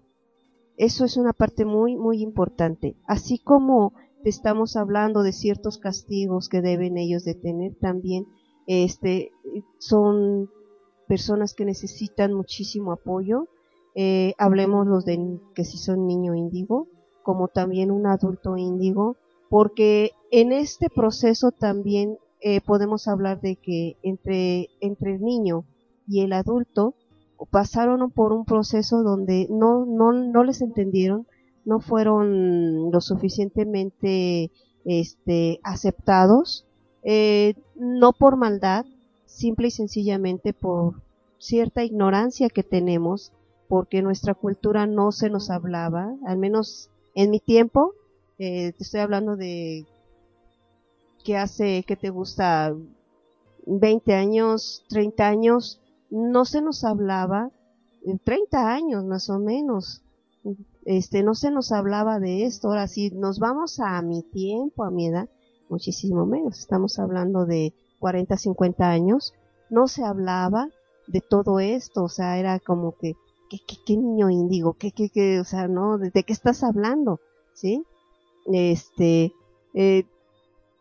[0.77, 2.97] Eso es una parte muy, muy importante.
[3.05, 3.93] Así como
[4.25, 8.25] estamos hablando de ciertos castigos que deben ellos de tener también,
[8.67, 9.31] este,
[9.77, 10.49] son
[11.07, 13.47] personas que necesitan muchísimo apoyo
[13.95, 16.87] eh, hablemos los de que si son niño índigo,
[17.23, 19.15] como también un adulto índigo,
[19.49, 25.65] porque en este proceso también eh, podemos hablar de que entre, entre el niño
[26.07, 26.93] y el adulto
[27.51, 31.27] pasaron por un proceso donde no, no, no les entendieron,
[31.65, 34.51] no fueron lo suficientemente
[34.85, 36.65] este, aceptados,
[37.03, 38.85] eh, no por maldad,
[39.25, 41.01] simple y sencillamente por
[41.37, 43.31] cierta ignorancia que tenemos,
[43.67, 47.93] porque nuestra cultura no se nos hablaba, al menos en mi tiempo,
[48.39, 49.85] eh, te estoy hablando de
[51.23, 52.75] que hace, que te gusta
[53.65, 57.51] 20 años, 30 años, no se nos hablaba,
[58.23, 60.03] 30 años más o menos,
[60.85, 62.67] este, no se nos hablaba de esto.
[62.67, 65.29] Ahora, si nos vamos a mi tiempo, a mi edad,
[65.69, 66.59] muchísimo menos.
[66.59, 69.33] Estamos hablando de 40, 50 años.
[69.69, 70.67] No se hablaba
[71.07, 73.13] de todo esto, o sea, era como que,
[73.67, 74.73] ¿qué, qué, niño índigo?
[74.73, 75.97] ¿Qué, qué, qué, o sea, no?
[75.97, 77.19] ¿De, qué estás hablando?
[77.53, 77.83] ¿Sí?
[78.45, 79.33] Este,
[79.73, 80.05] eh,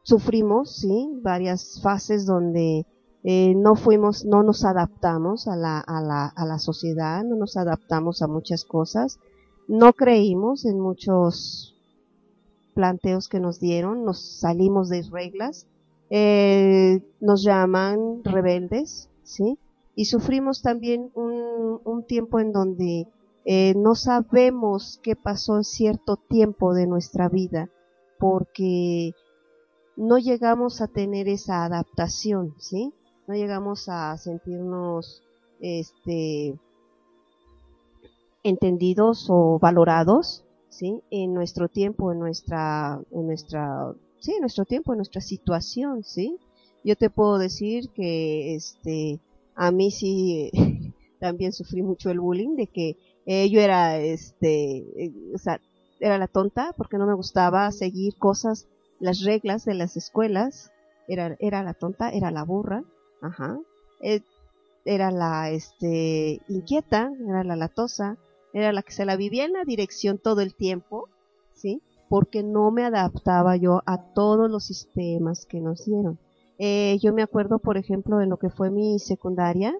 [0.02, 2.86] sufrimos, sí, varias fases donde
[3.24, 7.56] eh, no fuimos, no nos adaptamos a la, a la, a la sociedad, no nos
[7.56, 9.18] adaptamos a muchas cosas,
[9.68, 11.76] no creímos en muchos
[12.74, 15.66] planteos que nos dieron, nos salimos de reglas,
[16.10, 19.58] eh, nos llaman rebeldes, ¿sí?
[19.94, 23.06] Y sufrimos también un, un tiempo en donde
[23.44, 27.68] eh, no sabemos qué pasó en cierto tiempo de nuestra vida,
[28.18, 29.14] porque
[29.96, 32.92] no llegamos a tener esa adaptación, ¿sí?
[33.26, 35.22] No llegamos a sentirnos,
[35.60, 36.58] este,
[38.44, 41.02] entendidos o valorados, ¿sí?
[41.10, 46.38] En nuestro tiempo, en nuestra, en nuestra, sí, en nuestro tiempo, en nuestra situación, ¿sí?
[46.84, 49.20] Yo te puedo decir que, este,
[49.62, 50.50] a mí sí,
[51.20, 52.96] también sufrí mucho el bullying de que
[53.26, 55.60] eh, yo era, este, eh, o sea,
[56.00, 58.66] era la tonta porque no me gustaba seguir cosas,
[58.98, 60.72] las reglas de las escuelas,
[61.06, 62.82] era, era la tonta, era la burra,
[63.20, 63.56] ajá,
[64.00, 64.22] eh,
[64.84, 68.18] era la, este, inquieta, era la latosa,
[68.52, 71.08] era la que se la vivía en la dirección todo el tiempo,
[71.54, 71.82] ¿sí?
[72.08, 76.18] Porque no me adaptaba yo a todos los sistemas que nos dieron.
[76.64, 79.76] Eh, yo me acuerdo, por ejemplo, en lo que fue mi secundaria,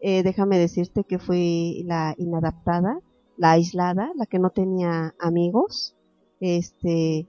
[0.00, 3.00] eh, déjame decirte que fui la inadaptada,
[3.36, 5.94] la aislada, la que no tenía amigos,
[6.40, 7.26] este,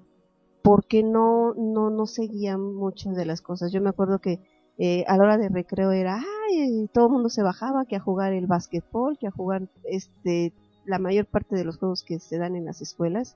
[0.64, 3.74] porque no, no, no seguía muchas de las cosas.
[3.74, 4.40] Yo me acuerdo que
[4.78, 8.00] eh, a la hora de recreo era, ay, todo el mundo se bajaba que a
[8.00, 10.54] jugar el básquetbol, que a jugar este
[10.86, 13.36] la mayor parte de los juegos que se dan en las escuelas.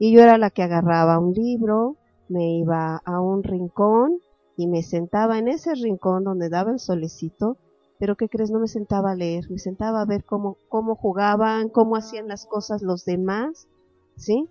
[0.00, 1.94] Y yo era la que agarraba un libro,
[2.28, 4.20] me iba a un rincón
[4.60, 7.56] y me sentaba en ese rincón donde daba el solecito,
[7.98, 8.50] pero ¿qué crees?
[8.50, 12.44] No me sentaba a leer, me sentaba a ver cómo, cómo jugaban, cómo hacían las
[12.44, 13.68] cosas los demás,
[14.16, 14.50] ¿sí?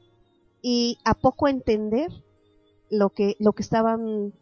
[0.63, 2.09] Y a poco entender
[2.89, 4.33] lo que, lo que estaban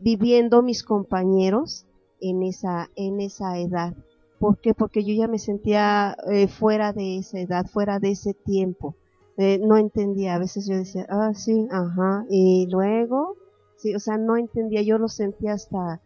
[0.00, 1.84] viviendo mis compañeros
[2.20, 3.94] en esa, en esa edad.
[4.38, 4.72] ¿Por qué?
[4.72, 8.94] Porque yo ya me sentía eh, fuera de esa edad, fuera de ese tiempo.
[9.36, 13.34] Eh, no entendía, a veces yo decía, ah, sí, ajá, y luego,
[13.78, 16.02] sí, o sea, no entendía, yo lo sentía hasta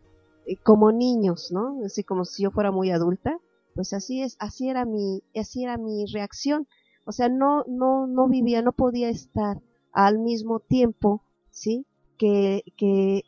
[0.47, 1.81] eh, como niños, ¿no?
[1.85, 3.39] Así como si yo fuera muy adulta,
[3.75, 6.69] pues así es, así era mi, así era mi reacción.
[7.05, 9.61] O sea, no, no, no vivía, no podía estar
[9.93, 11.87] al mismo tiempo, ¿sí?
[12.17, 13.23] Que, que,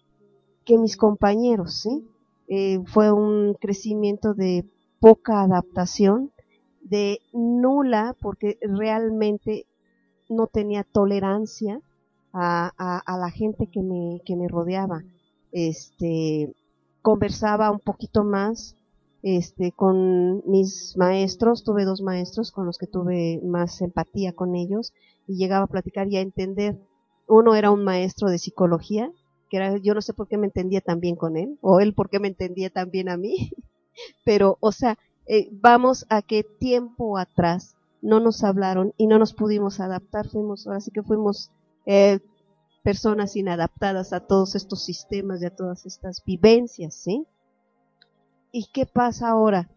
[0.64, 2.06] que mis compañeros, ¿sí?
[2.86, 4.64] fue un crecimiento de
[5.00, 6.30] poca adaptación,
[6.82, 9.66] de nula, porque realmente
[10.28, 11.80] no tenía tolerancia
[12.34, 15.04] a, a, la gente que me, que me rodeaba.
[15.52, 16.52] Este,
[17.00, 18.76] conversaba un poquito más,
[19.22, 24.92] este, con mis maestros, tuve dos maestros con los que tuve más empatía con ellos
[25.28, 26.78] y llegaba a platicar y a entender.
[27.28, 29.10] Uno era un maestro de psicología,
[29.48, 31.94] que era, yo no sé por qué me entendía tan bien con él, o él
[31.94, 33.52] por qué me entendía tan bien a mí,
[34.24, 39.32] pero, o sea, eh, vamos a qué tiempo atrás no nos hablaron y no nos
[39.32, 41.50] pudimos adaptar, fuimos, ahora sí que fuimos
[41.86, 42.20] eh,
[42.82, 47.26] personas inadaptadas a todos estos sistemas y a todas estas vivencias, ¿sí?
[48.52, 49.70] ¿Y qué pasa ahora?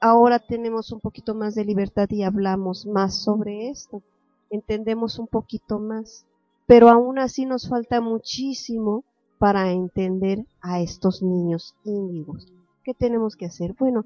[0.00, 4.02] Ahora tenemos un poquito más de libertad y hablamos más sobre esto,
[4.50, 6.26] entendemos un poquito más,
[6.66, 9.04] pero aún así nos falta muchísimo
[9.38, 12.52] para entender a estos niños índigos.
[12.82, 13.74] ¿Qué tenemos que hacer?
[13.78, 14.04] Bueno,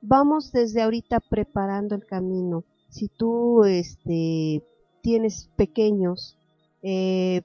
[0.00, 2.64] vamos desde ahorita preparando el camino.
[2.88, 4.62] Si tú este,
[5.02, 6.36] tienes pequeños,
[6.88, 7.42] eh,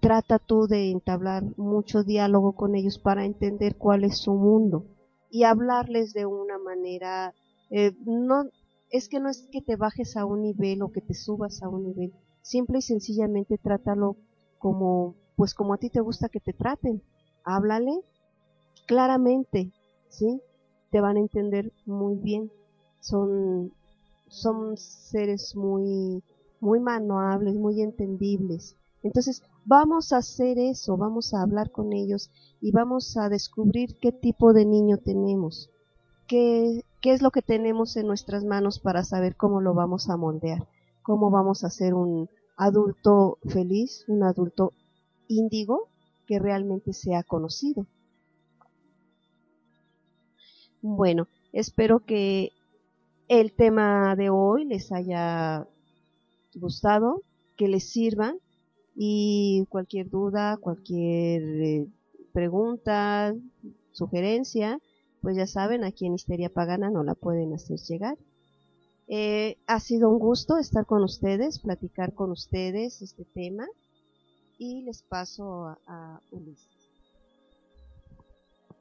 [0.00, 4.86] trata tú de entablar mucho diálogo con ellos para entender cuál es su mundo
[5.30, 7.34] y hablarles de una manera
[7.70, 8.36] Eh, no,
[8.90, 11.68] es que no es que te bajes a un nivel o que te subas a
[11.68, 12.10] un nivel,
[12.42, 14.16] simple y sencillamente trátalo
[14.58, 17.02] como, pues como a ti te gusta que te traten.
[17.44, 17.92] Háblale
[18.86, 19.72] claramente,
[20.08, 20.40] ¿sí?
[20.90, 22.50] Te van a entender muy bien.
[23.00, 23.72] Son,
[24.28, 26.22] son seres muy,
[26.60, 28.76] muy manuables, muy entendibles.
[29.02, 32.30] Entonces, vamos a hacer eso, vamos a hablar con ellos
[32.60, 35.70] y vamos a descubrir qué tipo de niño tenemos,
[36.26, 40.16] qué, qué es lo que tenemos en nuestras manos para saber cómo lo vamos a
[40.16, 40.66] moldear,
[41.02, 44.72] cómo vamos a ser un adulto feliz, un adulto
[45.28, 45.88] índigo
[46.26, 47.86] que realmente sea conocido.
[50.82, 52.52] Bueno, espero que
[53.28, 55.66] el tema de hoy les haya
[56.58, 57.22] gustado,
[57.56, 58.34] que les sirva
[58.96, 61.86] y cualquier duda, cualquier eh,
[62.32, 63.34] pregunta,
[63.92, 64.80] sugerencia,
[65.20, 68.16] pues ya saben, aquí en Histeria Pagana no la pueden hacer llegar.
[69.08, 73.66] Eh, ha sido un gusto estar con ustedes, platicar con ustedes este tema
[74.58, 76.68] y les paso a, Ulises.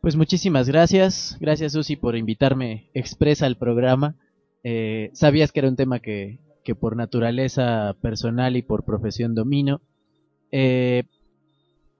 [0.02, 4.16] Pues muchísimas gracias, gracias Susi por invitarme expresa al programa.
[4.64, 9.80] Eh, sabías que era un tema que, que por naturaleza personal y por profesión domino
[10.52, 11.04] eh,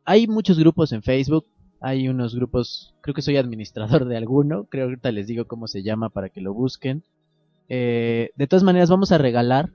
[0.04, 1.46] hay muchos grupos en Facebook,
[1.80, 5.70] hay unos grupos, creo que soy administrador de alguno, creo que ahorita les digo cómo
[5.70, 7.04] se llama para que lo busquen.
[7.70, 9.70] Eh, de todas maneras vamos a regalar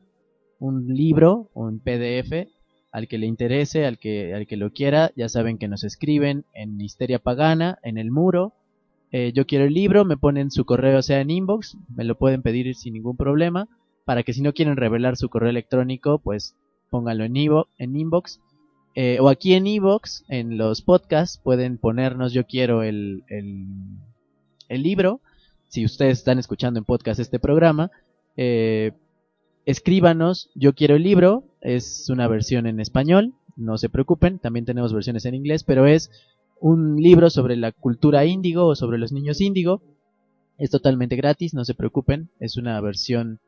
[0.58, 2.48] un libro, un PDF,
[2.90, 6.44] al que le interese, al que, al que lo quiera, ya saben que nos escriben
[6.52, 8.52] en Histeria Pagana, en el muro.
[9.10, 12.42] Eh, yo quiero el libro, me ponen su correo, sea en inbox, me lo pueden
[12.42, 13.68] pedir sin ningún problema,
[14.04, 16.56] para que si no quieren revelar su correo electrónico, pues
[16.90, 17.36] pónganlo en,
[17.78, 18.40] en inbox
[18.94, 25.20] eh, o aquí en Evox, en los podcasts, pueden ponernos yo quiero el, el, libro.
[25.68, 27.90] Si ustedes están escuchando en podcast este programa,
[28.36, 28.92] eh,
[29.64, 31.44] escríbanos yo quiero el libro.
[31.62, 36.10] Es una versión en español, no se preocupen, también tenemos versiones en inglés, pero es
[36.60, 39.80] un libro sobre la cultura índigo o sobre los niños índigo.
[40.58, 43.40] Es totalmente gratis, no se preocupen, es una versión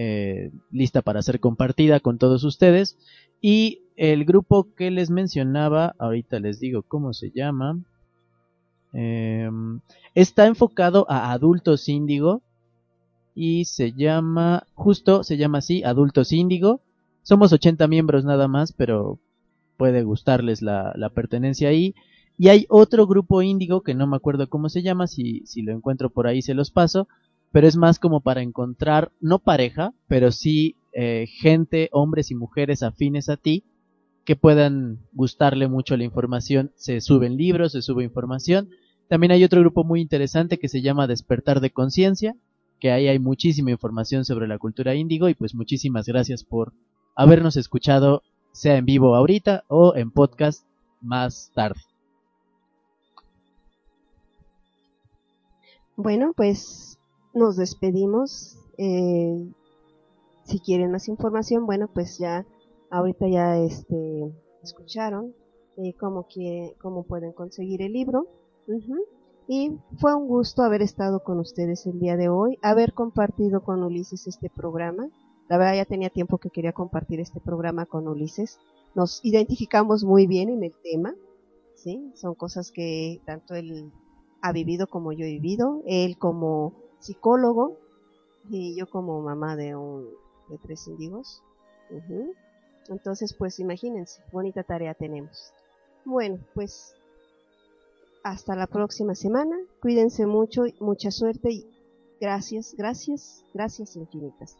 [0.00, 2.96] eh, lista para ser compartida con todos ustedes.
[3.40, 7.80] Y el grupo que les mencionaba, ahorita les digo cómo se llama,
[8.92, 9.80] em,
[10.14, 12.42] está enfocado a adultos índigo
[13.34, 16.80] y se llama, justo se llama así, adultos índigo.
[17.24, 19.18] Somos 80 miembros nada más, pero
[19.76, 21.96] puede gustarles la, la pertenencia ahí.
[22.38, 25.72] Y hay otro grupo índigo que no me acuerdo cómo se llama, si, si lo
[25.72, 27.08] encuentro por ahí se los paso,
[27.52, 32.82] pero es más como para encontrar, no pareja, pero sí eh, gente, hombres y mujeres
[32.82, 33.64] afines a ti,
[34.24, 36.72] que puedan gustarle mucho la información.
[36.76, 38.68] Se suben libros, se sube información.
[39.08, 42.36] También hay otro grupo muy interesante que se llama Despertar de Conciencia,
[42.78, 46.72] que ahí hay muchísima información sobre la cultura índigo y pues muchísimas gracias por
[47.14, 48.22] habernos escuchado,
[48.52, 50.64] sea en vivo ahorita o en podcast
[51.00, 51.80] más tarde.
[55.96, 56.97] Bueno, pues
[57.34, 58.58] nos despedimos.
[58.78, 59.50] Eh,
[60.44, 62.46] si quieren más información, bueno, pues ya
[62.90, 65.34] ahorita ya este escucharon
[65.76, 66.26] eh, cómo,
[66.80, 68.26] cómo pueden conseguir el libro.
[69.46, 73.82] Y fue un gusto haber estado con ustedes el día de hoy, haber compartido con
[73.82, 75.08] Ulises este programa.
[75.48, 78.58] La verdad ya tenía tiempo que quería compartir este programa con Ulises.
[78.94, 81.14] Nos identificamos muy bien en el tema,
[81.74, 82.12] ¿sí?
[82.14, 83.90] Son cosas que tanto él
[84.42, 87.76] ha vivido como yo he vivido, él como psicólogo
[88.48, 90.08] y yo como mamá de un
[90.48, 91.42] de tres indigos.
[92.88, 95.52] Entonces, pues imagínense, bonita tarea tenemos.
[96.04, 96.94] Bueno, pues
[98.22, 99.56] hasta la próxima semana.
[99.80, 101.66] Cuídense mucho, mucha suerte y
[102.20, 104.56] gracias, gracias, gracias infinitas.